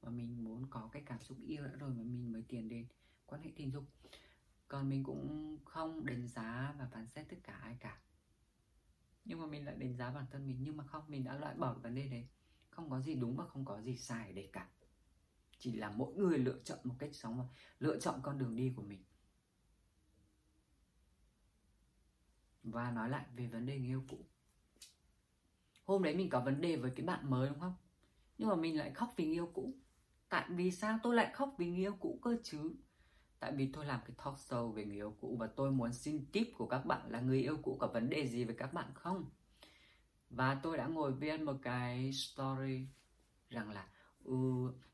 Và 0.00 0.10
mình 0.10 0.44
muốn 0.44 0.66
có 0.70 0.88
cái 0.92 1.02
cảm 1.06 1.22
xúc 1.22 1.38
yêu 1.46 1.64
đã 1.64 1.70
rồi 1.70 1.90
mà 1.90 2.02
mình 2.02 2.32
mới 2.32 2.42
tiến 2.48 2.68
đến 2.68 2.86
quan 3.26 3.42
hệ 3.42 3.52
tình 3.56 3.70
dục. 3.70 3.84
Còn 4.68 4.88
mình 4.88 5.04
cũng 5.04 5.58
không 5.64 6.06
đánh 6.06 6.28
giá 6.28 6.74
và 6.78 6.86
phán 6.92 7.06
xét 7.06 7.28
tất 7.28 7.36
cả 7.42 7.52
ai 7.52 7.76
cả. 7.80 8.00
Nhưng 9.24 9.40
mà 9.40 9.46
mình 9.46 9.64
lại 9.64 9.76
đánh 9.76 9.96
giá 9.96 10.10
bản 10.10 10.26
thân 10.30 10.46
mình. 10.46 10.58
Nhưng 10.60 10.76
mà 10.76 10.84
không, 10.84 11.04
mình 11.08 11.24
đã 11.24 11.38
loại 11.38 11.54
bỏ 11.54 11.74
vấn 11.74 11.94
đề 11.94 12.08
đấy. 12.08 12.28
Không 12.70 12.90
có 12.90 13.00
gì 13.00 13.14
đúng 13.14 13.36
và 13.36 13.46
không 13.46 13.64
có 13.64 13.82
gì 13.82 13.96
sai 13.96 14.32
để 14.32 14.50
cả. 14.52 14.68
Chỉ 15.58 15.72
là 15.72 15.90
mỗi 15.90 16.14
người 16.14 16.38
lựa 16.38 16.60
chọn 16.64 16.78
một 16.84 16.94
cách 16.98 17.14
sống 17.14 17.38
và 17.38 17.44
lựa 17.78 18.00
chọn 18.00 18.20
con 18.22 18.38
đường 18.38 18.56
đi 18.56 18.72
của 18.76 18.82
mình. 18.82 19.04
Và 22.62 22.90
nói 22.90 23.08
lại 23.08 23.26
về 23.36 23.46
vấn 23.46 23.66
đề 23.66 23.78
người 23.78 23.88
yêu 23.88 24.04
cũ 24.08 24.26
hôm 25.84 26.02
đấy 26.02 26.16
mình 26.16 26.30
có 26.30 26.40
vấn 26.40 26.60
đề 26.60 26.76
với 26.76 26.90
cái 26.96 27.06
bạn 27.06 27.30
mới 27.30 27.48
đúng 27.48 27.60
không? 27.60 27.74
Nhưng 28.38 28.48
mà 28.48 28.54
mình 28.54 28.78
lại 28.78 28.90
khóc 28.94 29.14
vì 29.16 29.24
người 29.24 29.34
yêu 29.34 29.50
cũ. 29.54 29.74
Tại 30.28 30.46
vì 30.50 30.70
sao 30.70 30.98
tôi 31.02 31.14
lại 31.14 31.30
khóc 31.34 31.54
vì 31.58 31.66
người 31.66 31.78
yêu 31.78 31.96
cũ 32.00 32.18
cơ 32.22 32.36
chứ? 32.42 32.74
Tại 33.40 33.52
vì 33.52 33.72
tôi 33.72 33.86
làm 33.86 34.00
cái 34.06 34.16
talk 34.24 34.34
show 34.34 34.72
về 34.72 34.84
người 34.84 34.96
yêu 34.96 35.16
cũ 35.20 35.36
và 35.40 35.46
tôi 35.46 35.70
muốn 35.70 35.92
xin 35.92 36.26
tip 36.32 36.48
của 36.58 36.66
các 36.66 36.86
bạn 36.86 37.10
là 37.10 37.20
người 37.20 37.42
yêu 37.42 37.56
cũ 37.62 37.76
có 37.80 37.86
vấn 37.86 38.10
đề 38.10 38.26
gì 38.26 38.44
với 38.44 38.54
các 38.58 38.72
bạn 38.72 38.90
không? 38.94 39.30
Và 40.30 40.60
tôi 40.62 40.76
đã 40.76 40.86
ngồi 40.86 41.12
viết 41.12 41.40
một 41.40 41.56
cái 41.62 42.12
story 42.12 42.86
rằng 43.50 43.70
là 43.70 43.88
ừ, 44.24 44.34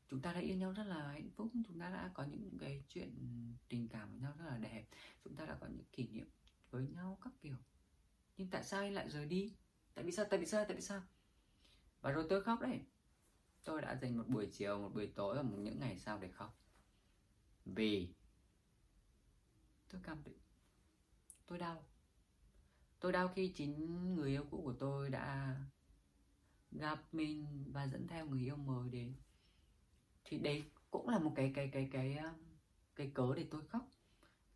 chúng 0.09 0.21
ta 0.21 0.33
đã 0.33 0.39
yêu 0.39 0.57
nhau 0.57 0.71
rất 0.71 0.83
là 0.83 1.07
hạnh 1.07 1.29
phúc 1.35 1.51
chúng 1.67 1.79
ta 1.79 1.89
đã 1.89 2.11
có 2.13 2.23
những 2.23 2.57
cái 2.59 2.83
chuyện 2.87 3.09
tình 3.69 3.87
cảm 3.87 4.11
với 4.11 4.19
nhau 4.19 4.33
rất 4.39 4.45
là 4.45 4.57
đẹp 4.57 4.85
chúng 5.23 5.35
ta 5.35 5.45
đã 5.45 5.57
có 5.61 5.67
những 5.67 5.85
kỷ 5.91 6.07
niệm 6.07 6.27
với 6.71 6.87
nhau 6.87 7.17
các 7.21 7.33
kiểu. 7.41 7.55
Nhưng 8.37 8.49
tại 8.49 8.63
sao 8.63 8.81
anh 8.81 8.93
lại 8.93 9.09
rời 9.09 9.25
đi? 9.25 9.53
Tại 9.93 10.05
vì 10.05 10.11
sao 10.11 10.25
tại 10.29 10.39
vì 10.39 10.45
sao 10.45 10.65
tại 10.65 10.75
vì 10.75 10.81
sao? 10.81 11.01
Và 12.01 12.11
rồi 12.11 12.25
tôi 12.29 12.43
khóc 12.43 12.61
đấy. 12.61 12.79
Tôi 13.63 13.81
đã 13.81 13.95
dành 13.95 14.17
một 14.17 14.27
buổi 14.27 14.49
chiều 14.51 14.79
một 14.79 14.91
buổi 14.93 15.07
tối 15.15 15.35
và 15.35 15.41
một 15.41 15.57
những 15.57 15.79
ngày 15.79 15.99
sau 15.99 16.19
để 16.19 16.31
khóc. 16.31 16.59
Vì 17.65 18.13
tôi 19.89 20.01
cảm 20.03 20.23
thấy 20.23 20.33
tôi 21.45 21.57
đau. 21.57 21.85
Tôi 22.99 23.11
đau 23.11 23.27
khi 23.27 23.53
chính 23.55 24.15
người 24.15 24.29
yêu 24.29 24.45
cũ 24.51 24.61
của 24.63 24.75
tôi 24.79 25.09
đã 25.09 25.57
gặp 26.71 27.13
mình 27.13 27.65
và 27.73 27.87
dẫn 27.87 28.07
theo 28.07 28.25
người 28.25 28.41
yêu 28.41 28.55
mới 28.55 28.89
đến. 28.89 29.15
Thì 30.23 30.37
đấy 30.37 30.63
cũng 30.91 31.09
là 31.09 31.19
một 31.19 31.33
cái 31.35 31.51
cái 31.55 31.69
cái 31.73 31.89
cái 31.91 32.15
cái, 32.15 32.33
cái 32.95 33.11
cớ 33.13 33.33
để 33.35 33.45
tôi 33.51 33.61
khóc. 33.67 33.89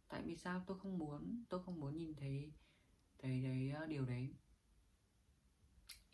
Tại 0.07 0.21
vì 0.21 0.35
sao? 0.35 0.63
Tôi 0.67 0.79
không 0.79 0.97
muốn 0.97 1.43
tôi 1.49 1.63
không 1.63 1.79
muốn 1.79 1.97
nhìn 1.97 2.15
thấy 2.15 2.51
thấy 3.17 3.41
đấy 3.41 3.73
uh, 3.83 3.89
điều 3.89 4.05
đấy 4.05 4.33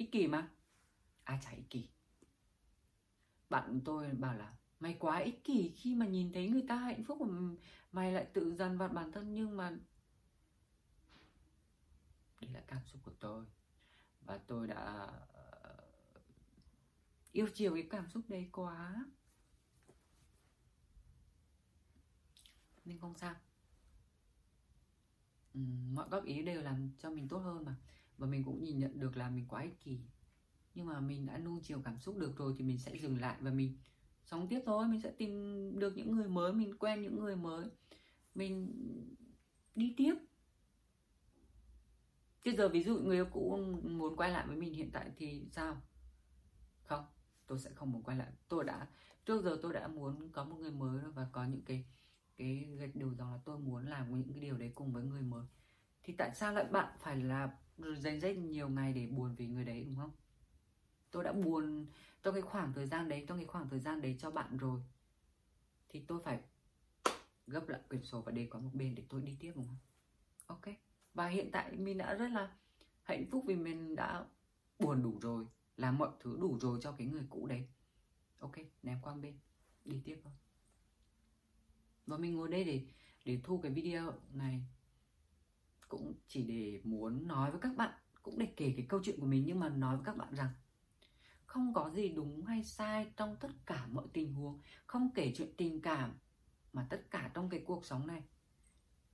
ích 0.01 0.11
kỷ 0.11 0.27
mà. 0.27 0.49
Ai 1.23 1.39
chả 1.41 1.49
ích 1.49 1.69
kỷ. 1.69 1.89
Bạn 3.49 3.81
tôi 3.85 4.11
bảo 4.11 4.35
là, 4.37 4.53
mày 4.79 4.95
quá 4.99 5.17
ích 5.17 5.43
kỷ 5.43 5.71
khi 5.75 5.95
mà 5.95 6.05
nhìn 6.05 6.33
thấy 6.33 6.49
người 6.49 6.65
ta 6.67 6.75
hạnh 6.75 7.03
phúc 7.03 7.21
mà 7.21 7.55
mày 7.91 8.11
lại 8.11 8.25
tự 8.33 8.55
dằn 8.55 8.77
vặt 8.77 8.87
bản 8.87 9.11
thân 9.11 9.33
nhưng 9.33 9.57
mà 9.57 9.71
đấy 12.41 12.51
là 12.53 12.61
cảm 12.67 12.85
xúc 12.85 13.01
của 13.03 13.13
tôi. 13.19 13.45
Và 14.21 14.37
tôi 14.47 14.67
đã 14.67 15.07
ờ, 15.33 15.75
yêu 17.31 17.47
chiều 17.53 17.73
cái 17.73 17.87
cảm 17.89 18.09
xúc 18.09 18.23
đấy 18.27 18.49
quá. 18.51 19.05
Nên 22.85 22.99
không 22.99 23.17
sao. 23.17 23.35
Mọi 25.93 26.09
góp 26.09 26.25
ý 26.25 26.41
đều 26.41 26.61
làm 26.61 26.91
cho 26.99 27.09
mình 27.09 27.27
tốt 27.27 27.37
hơn 27.37 27.65
mà 27.65 27.75
và 28.21 28.27
mình 28.27 28.43
cũng 28.43 28.63
nhìn 28.63 28.79
nhận 28.79 28.99
được 28.99 29.17
là 29.17 29.29
mình 29.29 29.45
quá 29.47 29.61
ích 29.61 29.79
kỷ 29.79 29.99
nhưng 30.75 30.85
mà 30.85 30.99
mình 30.99 31.25
đã 31.25 31.37
nuông 31.37 31.61
chiều 31.63 31.81
cảm 31.85 31.99
xúc 31.99 32.17
được 32.17 32.37
rồi 32.37 32.55
thì 32.57 32.63
mình 32.63 32.77
sẽ 32.77 32.97
dừng 32.97 33.21
lại 33.21 33.37
và 33.41 33.51
mình 33.51 33.77
sống 34.23 34.47
tiếp 34.47 34.61
thôi 34.65 34.87
mình 34.87 35.01
sẽ 35.01 35.11
tìm 35.11 35.31
được 35.79 35.97
những 35.97 36.11
người 36.11 36.27
mới 36.27 36.53
mình 36.53 36.77
quen 36.77 37.01
những 37.01 37.19
người 37.19 37.35
mới 37.35 37.69
mình 38.35 38.73
đi 39.75 39.93
tiếp 39.97 40.15
Chứ 42.43 42.51
giờ 42.57 42.69
ví 42.69 42.83
dụ 42.83 42.97
người 42.97 43.17
yêu 43.17 43.25
cũ 43.25 43.59
muốn 43.83 44.15
quay 44.15 44.31
lại 44.31 44.47
với 44.47 44.57
mình 44.57 44.73
hiện 44.73 44.91
tại 44.91 45.11
thì 45.17 45.47
sao? 45.51 45.81
Không, 46.83 47.05
tôi 47.47 47.59
sẽ 47.59 47.69
không 47.75 47.91
muốn 47.91 48.03
quay 48.03 48.17
lại. 48.17 48.27
Tôi 48.49 48.63
đã 48.63 48.87
trước 49.25 49.43
giờ 49.43 49.59
tôi 49.61 49.73
đã 49.73 49.87
muốn 49.87 50.31
có 50.31 50.43
một 50.43 50.55
người 50.59 50.71
mới 50.71 50.99
rồi 50.99 51.11
và 51.11 51.27
có 51.31 51.45
những 51.45 51.61
cái 51.65 51.85
cái 52.37 52.69
gạch 52.79 52.95
đầu 52.95 53.13
dòng 53.13 53.31
là 53.31 53.39
tôi 53.45 53.59
muốn 53.59 53.85
làm 53.85 54.19
những 54.19 54.33
cái 54.33 54.41
điều 54.41 54.57
đấy 54.57 54.71
cùng 54.75 54.93
với 54.93 55.03
người 55.03 55.21
mới. 55.21 55.45
Thì 56.03 56.13
tại 56.13 56.35
sao 56.35 56.53
lại 56.53 56.65
bạn 56.65 56.97
phải 56.99 57.17
là 57.17 57.57
dành 57.95 58.19
rất 58.19 58.37
nhiều 58.37 58.69
ngày 58.69 58.93
để 58.93 59.07
buồn 59.07 59.35
vì 59.35 59.47
người 59.47 59.65
đấy 59.65 59.83
đúng 59.85 59.95
không? 59.95 60.11
Tôi 61.11 61.23
đã 61.23 61.33
buồn 61.33 61.85
trong 62.23 62.33
cái 62.33 62.41
khoảng 62.41 62.73
thời 62.73 62.87
gian 62.87 63.09
đấy, 63.09 63.25
trong 63.27 63.37
cái 63.37 63.47
khoảng 63.47 63.69
thời 63.69 63.79
gian 63.79 64.01
đấy 64.01 64.15
cho 64.19 64.31
bạn 64.31 64.57
rồi. 64.57 64.81
Thì 65.89 65.99
tôi 65.99 66.19
phải 66.23 66.39
gấp 67.47 67.69
lại 67.69 67.81
quyển 67.89 68.03
sổ 68.03 68.21
và 68.21 68.31
để 68.31 68.47
qua 68.51 68.61
một 68.61 68.73
bên 68.73 68.95
để 68.95 69.03
tôi 69.09 69.21
đi 69.21 69.35
tiếp 69.39 69.51
đúng 69.55 69.65
không? 69.65 69.77
Ok 70.47 70.75
và 71.13 71.27
hiện 71.27 71.49
tại 71.51 71.71
mình 71.71 71.97
đã 71.97 72.15
rất 72.15 72.27
là 72.27 72.55
hạnh 73.03 73.25
phúc 73.31 73.43
vì 73.47 73.55
mình 73.55 73.95
đã 73.95 74.25
buồn 74.79 75.03
đủ 75.03 75.19
rồi 75.21 75.45
làm 75.77 75.97
mọi 75.97 76.09
thứ 76.19 76.37
đủ 76.41 76.59
rồi 76.59 76.79
cho 76.81 76.91
cái 76.91 77.07
người 77.07 77.23
cũ 77.29 77.47
đấy 77.47 77.67
ok 78.39 78.55
ném 78.83 78.97
qua 79.01 79.13
bên 79.13 79.39
đi 79.85 80.01
tiếp 80.05 80.19
thôi 80.23 80.33
và 82.07 82.17
mình 82.17 82.35
ngồi 82.35 82.49
đây 82.49 82.63
để 82.63 82.81
để 83.25 83.39
thu 83.43 83.57
cái 83.57 83.71
video 83.71 84.13
này 84.33 84.61
cũng 85.91 86.13
chỉ 86.27 86.43
để 86.43 86.81
muốn 86.83 87.27
nói 87.27 87.51
với 87.51 87.59
các 87.59 87.75
bạn, 87.77 87.93
cũng 88.21 88.39
để 88.39 88.53
kể 88.57 88.73
cái 88.77 88.85
câu 88.89 88.99
chuyện 89.03 89.19
của 89.19 89.25
mình 89.25 89.43
nhưng 89.47 89.59
mà 89.59 89.69
nói 89.69 89.95
với 89.95 90.05
các 90.05 90.17
bạn 90.17 90.33
rằng 90.33 90.49
không 91.45 91.73
có 91.73 91.89
gì 91.89 92.09
đúng 92.09 92.45
hay 92.45 92.63
sai 92.63 93.11
trong 93.17 93.35
tất 93.39 93.49
cả 93.65 93.87
mọi 93.87 94.05
tình 94.13 94.33
huống, 94.33 94.61
không 94.85 95.09
kể 95.15 95.33
chuyện 95.35 95.53
tình 95.57 95.81
cảm 95.81 96.13
mà 96.73 96.87
tất 96.89 97.01
cả 97.11 97.31
trong 97.33 97.49
cái 97.49 97.63
cuộc 97.65 97.85
sống 97.85 98.07
này, 98.07 98.23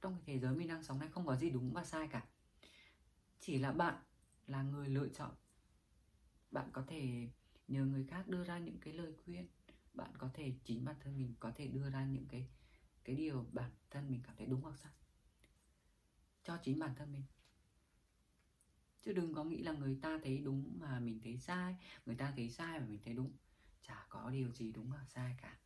trong 0.01 0.13
cái 0.13 0.23
thế 0.25 0.39
giới 0.39 0.55
mình 0.55 0.67
đang 0.67 0.83
sống 0.83 0.99
này 0.99 1.09
không 1.09 1.25
có 1.25 1.35
gì 1.35 1.49
đúng 1.49 1.73
và 1.73 1.83
sai 1.83 2.07
cả. 2.11 2.25
Chỉ 3.39 3.57
là 3.57 3.71
bạn 3.71 3.95
là 4.47 4.63
người 4.63 4.89
lựa 4.89 5.07
chọn. 5.07 5.31
Bạn 6.51 6.69
có 6.73 6.83
thể 6.87 7.29
nhờ 7.67 7.85
người 7.85 8.05
khác 8.07 8.27
đưa 8.27 8.43
ra 8.43 8.59
những 8.59 8.79
cái 8.79 8.93
lời 8.93 9.13
khuyên, 9.25 9.47
bạn 9.93 10.11
có 10.17 10.29
thể 10.33 10.53
chính 10.63 10.85
bản 10.85 10.95
thân 11.03 11.17
mình 11.17 11.35
có 11.39 11.51
thể 11.55 11.67
đưa 11.67 11.89
ra 11.89 12.05
những 12.05 12.25
cái 12.27 12.49
cái 13.03 13.15
điều 13.15 13.45
bản 13.51 13.71
thân 13.89 14.11
mình 14.11 14.21
cảm 14.23 14.35
thấy 14.37 14.47
đúng 14.47 14.61
hoặc 14.61 14.77
sai 14.83 14.96
cho 16.47 16.57
chính 16.63 16.79
bản 16.79 16.95
thân 16.95 17.11
mình. 17.11 17.23
Chứ 19.01 19.13
đừng 19.13 19.33
có 19.33 19.43
nghĩ 19.43 19.63
là 19.63 19.71
người 19.71 19.97
ta 20.01 20.19
thấy 20.23 20.37
đúng 20.37 20.77
mà 20.79 20.99
mình 20.99 21.19
thấy 21.23 21.37
sai, 21.37 21.75
người 22.05 22.15
ta 22.15 22.33
thấy 22.35 22.49
sai 22.49 22.79
mà 22.79 22.85
mình 22.85 22.99
thấy 23.05 23.13
đúng. 23.13 23.31
Chả 23.81 24.05
có 24.09 24.29
điều 24.29 24.51
gì 24.51 24.71
đúng 24.71 24.91
và 24.91 25.05
sai 25.07 25.35
cả. 25.41 25.57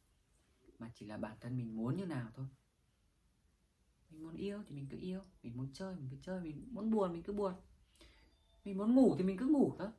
Mà 0.79 0.91
chỉ 0.95 1.05
là 1.05 1.17
bản 1.17 1.37
thân 1.41 1.57
mình 1.57 1.75
muốn 1.75 1.97
như 1.97 2.05
nào 2.05 2.27
thôi. 2.35 2.45
Mình 4.09 4.23
muốn 4.23 4.35
yêu 4.35 4.63
thì 4.67 4.75
mình 4.75 4.87
cứ 4.89 4.97
yêu, 4.97 5.21
mình 5.43 5.57
muốn 5.57 5.73
chơi 5.73 5.95
mình 5.95 6.07
cứ 6.11 6.17
chơi, 6.21 6.41
mình 6.41 6.67
muốn 6.71 6.91
buồn 6.91 7.13
mình 7.13 7.23
cứ 7.23 7.33
buồn. 7.33 7.53
Mình 8.65 8.77
muốn 8.77 8.95
ngủ 8.95 9.15
thì 9.17 9.23
mình 9.23 9.37
cứ 9.37 9.47
ngủ 9.47 9.75
thôi. 9.77 9.89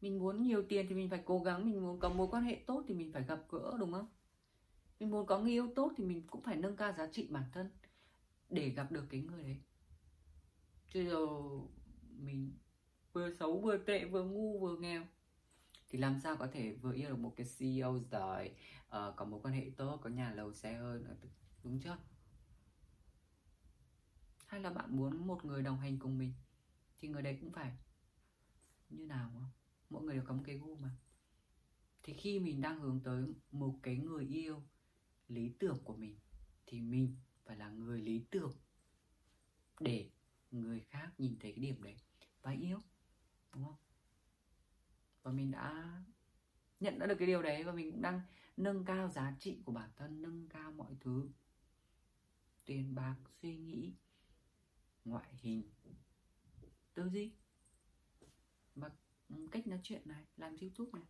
Mình 0.00 0.18
muốn 0.18 0.42
nhiều 0.42 0.64
tiền 0.68 0.86
thì 0.88 0.94
mình 0.94 1.10
phải 1.10 1.22
cố 1.24 1.42
gắng, 1.42 1.70
mình 1.70 1.82
muốn 1.82 2.00
có 2.00 2.08
mối 2.08 2.28
quan 2.30 2.42
hệ 2.44 2.64
tốt 2.66 2.84
thì 2.88 2.94
mình 2.94 3.12
phải 3.12 3.22
gặp 3.22 3.40
gỡ, 3.48 3.76
đúng 3.80 3.92
không? 3.92 4.08
Mình 5.00 5.10
muốn 5.10 5.26
có 5.26 5.38
người 5.38 5.52
yêu 5.52 5.72
tốt 5.76 5.92
thì 5.96 6.04
mình 6.04 6.26
cũng 6.26 6.42
phải 6.42 6.56
nâng 6.56 6.76
cao 6.76 6.92
giá 6.92 7.08
trị 7.12 7.28
bản 7.30 7.44
thân 7.52 7.70
để 8.50 8.68
gặp 8.68 8.92
được 8.92 9.06
cái 9.10 9.20
người 9.20 9.42
đấy 9.42 9.56
chứ 10.88 11.04
giờ 11.08 11.26
mình 12.18 12.58
vừa 13.12 13.30
xấu 13.30 13.60
vừa 13.60 13.78
tệ 13.78 14.04
vừa 14.04 14.24
ngu 14.24 14.58
vừa 14.58 14.76
nghèo. 14.76 15.06
Thì 15.88 15.98
làm 15.98 16.20
sao 16.20 16.36
có 16.36 16.46
thể 16.52 16.74
vừa 16.74 16.92
yêu 16.92 17.08
được 17.08 17.18
một 17.18 17.34
cái 17.36 17.46
CEO 17.58 17.98
giỏi 18.10 18.50
uh, 18.86 19.16
có 19.16 19.24
mối 19.24 19.40
quan 19.42 19.54
hệ 19.54 19.70
tốt 19.76 20.00
có 20.02 20.10
nhà 20.10 20.32
lầu 20.32 20.52
xe 20.52 20.76
hơn 20.76 21.04
ờ, 21.04 21.16
đúng 21.64 21.80
chưa? 21.80 21.98
Hay 24.46 24.60
là 24.60 24.70
bạn 24.70 24.96
muốn 24.96 25.26
một 25.26 25.44
người 25.44 25.62
đồng 25.62 25.80
hành 25.80 25.98
cùng 25.98 26.18
mình? 26.18 26.32
Thì 26.98 27.08
người 27.08 27.22
đấy 27.22 27.38
cũng 27.40 27.52
phải 27.52 27.72
như 28.90 29.06
nào 29.06 29.30
không 29.34 29.50
mỗi 29.90 30.02
người 30.02 30.14
đều 30.14 30.24
có 30.26 30.34
một 30.34 30.42
cái 30.46 30.58
gu 30.58 30.76
mà. 30.76 30.90
Thì 32.02 32.12
khi 32.12 32.38
mình 32.38 32.60
đang 32.60 32.80
hướng 32.80 33.00
tới 33.04 33.24
một 33.50 33.74
cái 33.82 33.96
người 33.96 34.24
yêu 34.24 34.62
lý 35.28 35.52
tưởng 35.58 35.78
của 35.84 35.96
mình 35.96 36.18
thì 36.66 36.80
mình 36.80 37.16
phải 37.44 37.56
là 37.56 37.70
người 37.70 38.00
lý 38.00 38.24
tưởng 38.30 38.52
để 39.80 40.10
người 40.50 40.80
khác 40.80 41.10
nhìn 41.18 41.36
thấy 41.40 41.52
cái 41.52 41.64
điểm 41.64 41.82
đấy. 41.82 41.96
Và 42.42 42.50
yêu 42.50 42.82
đúng 43.54 43.64
không? 43.64 43.76
Và 45.22 45.32
mình 45.32 45.50
đã 45.50 46.00
nhận 46.80 46.98
ra 46.98 47.06
được 47.06 47.16
cái 47.18 47.26
điều 47.26 47.42
đấy 47.42 47.64
và 47.64 47.72
mình 47.72 47.90
cũng 47.90 48.02
đang 48.02 48.20
nâng 48.56 48.84
cao 48.84 49.08
giá 49.08 49.36
trị 49.38 49.62
của 49.64 49.72
bản 49.72 49.90
thân 49.96 50.22
nâng 50.22 50.48
cao 50.48 50.72
mọi 50.72 50.96
thứ. 51.00 51.28
Tiền 52.64 52.94
bạc 52.94 53.16
suy 53.42 53.56
nghĩ 53.56 53.94
ngoại 55.04 55.28
hình 55.34 55.62
tư 56.94 57.08
duy. 57.08 57.32
Và 58.74 58.90
cách 59.50 59.66
nói 59.66 59.80
chuyện 59.82 60.02
này 60.04 60.24
làm 60.36 60.56
youtube 60.56 60.98
này. 61.00 61.08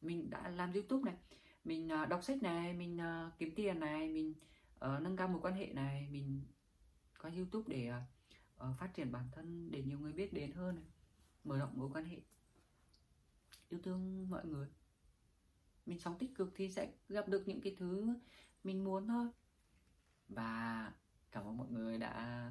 Mình 0.00 0.30
đã 0.30 0.48
làm 0.48 0.72
youtube 0.72 1.10
này 1.10 1.20
mình 1.64 1.88
à, 1.88 2.06
đọc 2.06 2.24
sách 2.24 2.42
này 2.42 2.72
mình 2.72 3.00
à, 3.00 3.30
kiếm 3.38 3.52
tiền 3.56 3.80
này 3.80 4.08
mình 4.08 4.34
uh, 4.74 5.02
nâng 5.02 5.16
cao 5.16 5.28
mối 5.28 5.40
quan 5.42 5.54
hệ 5.54 5.66
này 5.66 6.08
mình 6.10 6.40
có 7.22 7.30
youtube 7.36 7.76
để 7.76 7.92
uh, 8.56 8.76
phát 8.78 8.94
triển 8.94 9.12
bản 9.12 9.28
thân 9.32 9.70
để 9.70 9.82
nhiều 9.82 9.98
người 9.98 10.12
biết 10.12 10.32
đến 10.32 10.52
hơn 10.52 10.74
này 10.74 10.84
mở 11.44 11.58
rộng 11.58 11.78
mối 11.78 11.90
quan 11.94 12.04
hệ. 12.04 12.20
Yêu 13.68 13.80
thương 13.82 14.30
mọi 14.30 14.46
người. 14.46 14.68
Mình 15.86 15.98
sống 15.98 16.18
tích 16.18 16.34
cực 16.34 16.52
thì 16.54 16.70
sẽ 16.70 16.92
gặp 17.08 17.28
được 17.28 17.48
những 17.48 17.60
cái 17.60 17.76
thứ 17.78 18.16
mình 18.64 18.84
muốn 18.84 19.08
thôi. 19.08 19.28
Và 20.28 20.92
cảm 21.30 21.44
ơn 21.44 21.56
mọi 21.56 21.68
người 21.70 21.98
đã 21.98 22.50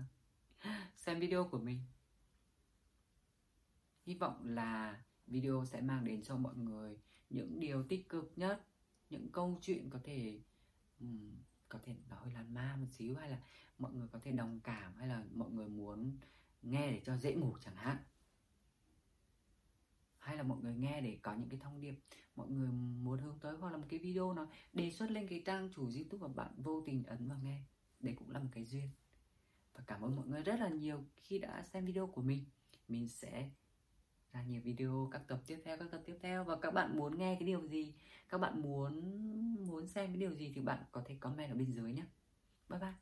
xem 0.96 1.20
video 1.20 1.48
của 1.48 1.60
mình. 1.60 1.80
Hy 4.06 4.16
vọng 4.16 4.42
là 4.46 5.04
video 5.28 5.66
sẽ 5.66 5.82
mang 5.82 6.06
đến 6.06 6.24
cho 6.24 6.38
mọi 6.38 6.56
người 6.56 6.98
những 7.30 7.60
điều 7.60 7.84
tích 7.84 8.10
cực 8.10 8.34
nhất 8.36 8.68
những 9.10 9.32
câu 9.32 9.60
chuyện 9.62 9.90
có 9.90 10.00
thể 10.04 10.40
um, 11.00 11.38
có 11.72 11.80
thể 11.84 11.96
nó 12.10 12.16
hơi 12.16 12.34
lan 12.34 12.54
ma 12.54 12.76
một 12.76 12.88
xíu 12.92 13.16
hay 13.16 13.30
là 13.30 13.40
mọi 13.78 13.94
người 13.94 14.08
có 14.08 14.20
thể 14.24 14.32
đồng 14.32 14.60
cảm 14.60 14.96
hay 14.98 15.08
là 15.08 15.24
mọi 15.34 15.52
người 15.52 15.68
muốn 15.68 16.18
nghe 16.62 16.92
để 16.92 17.02
cho 17.06 17.18
dễ 17.18 17.34
ngủ 17.34 17.58
chẳng 17.62 17.76
hạn. 17.76 17.98
Hay 20.20 20.38
là 20.38 20.44
mọi 20.44 20.60
người 20.62 20.76
nghe 20.76 21.02
để 21.02 21.20
có 21.22 21.36
những 21.36 21.50
cái 21.50 21.60
thông 21.60 21.82
điệp 21.82 21.96
mọi 22.36 22.50
người 22.50 22.72
muốn 23.02 23.20
hướng 23.20 23.40
tới 23.40 23.58
hoặc 23.58 23.72
là 23.72 23.78
một 23.78 23.86
cái 23.90 24.00
video 24.00 24.34
nó 24.34 24.48
đề 24.74 24.92
xuất 24.92 25.12
lên 25.12 25.28
cái 25.28 25.42
trang 25.46 25.70
chủ 25.76 25.82
youtube 25.96 26.28
và 26.28 26.28
bạn 26.28 26.52
vô 26.58 26.84
tình 26.86 27.04
ấn 27.04 27.28
vào 27.28 27.40
nghe. 27.44 27.62
Đấy 28.00 28.16
cũng 28.18 28.32
là 28.32 28.40
một 28.40 28.50
cái 28.52 28.66
duyên. 28.66 28.90
Và 29.74 29.84
cảm 29.88 30.02
ơn 30.02 30.16
mọi 30.16 30.28
người 30.28 30.44
rất 30.44 30.60
là 30.60 30.70
nhiều 30.70 31.06
khi 31.16 31.40
đã 31.40 31.64
xem 31.64 31.86
video 31.86 32.08
của 32.08 32.22
mình. 32.22 32.46
Mình 32.88 33.10
sẽ 33.10 33.50
ra 34.34 34.44
nhiều 34.44 34.62
video 34.62 35.10
các 35.12 35.22
tập 35.28 35.42
tiếp 35.48 35.62
theo, 35.66 35.78
các 35.78 35.92
tập 35.92 36.02
tiếp 36.06 36.18
theo. 36.22 36.44
Và 36.44 36.56
các 36.62 36.74
bạn 36.74 36.98
muốn 36.98 37.18
nghe 37.18 37.36
cái 37.40 37.48
điều 37.48 37.68
gì, 37.68 37.94
các 38.30 38.38
bạn 38.38 38.62
muốn 38.62 38.94
muốn 39.68 39.88
xem 39.88 40.08
cái 40.08 40.18
điều 40.18 40.36
gì 40.36 40.52
thì 40.56 40.62
bạn 40.62 40.84
có 40.92 41.02
thể 41.06 41.16
comment 41.16 41.50
ở 41.52 41.56
bên 41.56 41.72
dưới 41.72 41.94
nhé. 41.94 42.06
Bye 42.70 42.80
bye. 42.80 42.94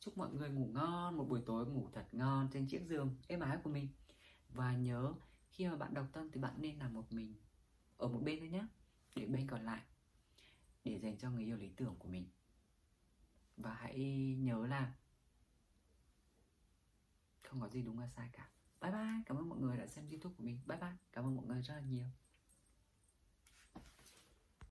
Chúc 0.00 0.18
mọi 0.18 0.32
người 0.32 0.50
ngủ 0.50 0.66
ngon, 0.72 1.16
một 1.16 1.24
buổi 1.28 1.42
tối 1.46 1.66
ngủ 1.66 1.90
thật 1.92 2.06
ngon 2.12 2.48
trên 2.52 2.66
chiếc 2.66 2.82
giường 2.88 3.16
êm 3.26 3.40
ái 3.40 3.58
của 3.64 3.70
mình. 3.70 3.88
Và 4.48 4.76
nhớ, 4.76 5.14
khi 5.50 5.68
mà 5.68 5.76
bạn 5.76 5.94
độc 5.94 6.06
thân 6.12 6.30
thì 6.32 6.40
bạn 6.40 6.54
nên 6.58 6.78
làm 6.78 6.94
một 6.94 7.12
mình, 7.12 7.34
ở 7.96 8.08
một 8.08 8.20
bên 8.24 8.38
thôi 8.38 8.48
nhé, 8.48 8.66
để 9.14 9.26
bên 9.26 9.46
còn 9.46 9.64
lại, 9.64 9.82
để 10.84 10.98
dành 10.98 11.18
cho 11.18 11.30
người 11.30 11.44
yêu 11.44 11.56
lý 11.56 11.68
tưởng 11.76 11.94
của 11.98 12.08
mình. 12.08 12.26
Và 13.56 13.74
hãy 13.74 13.96
nhớ 14.38 14.66
là 14.66 14.92
không 17.42 17.60
có 17.60 17.68
gì 17.68 17.82
đúng 17.82 17.96
và 17.96 18.08
sai 18.08 18.28
cả 18.32 18.50
bye 18.80 18.90
bye. 18.92 19.22
Cảm 19.26 19.36
ơn 19.36 19.48
mọi 19.48 19.58
người 19.58 19.76
đã 19.76 19.86
xem 19.86 20.08
youtube 20.08 20.34
của 20.38 20.44
mình. 20.44 20.60
Bye 20.66 20.78
bye. 20.78 20.96
Cảm 21.12 21.24
ơn 21.24 21.36
mọi 21.36 21.46
người 21.46 21.62
rất 21.62 21.74
là 21.74 21.80
nhiều. 21.80 22.06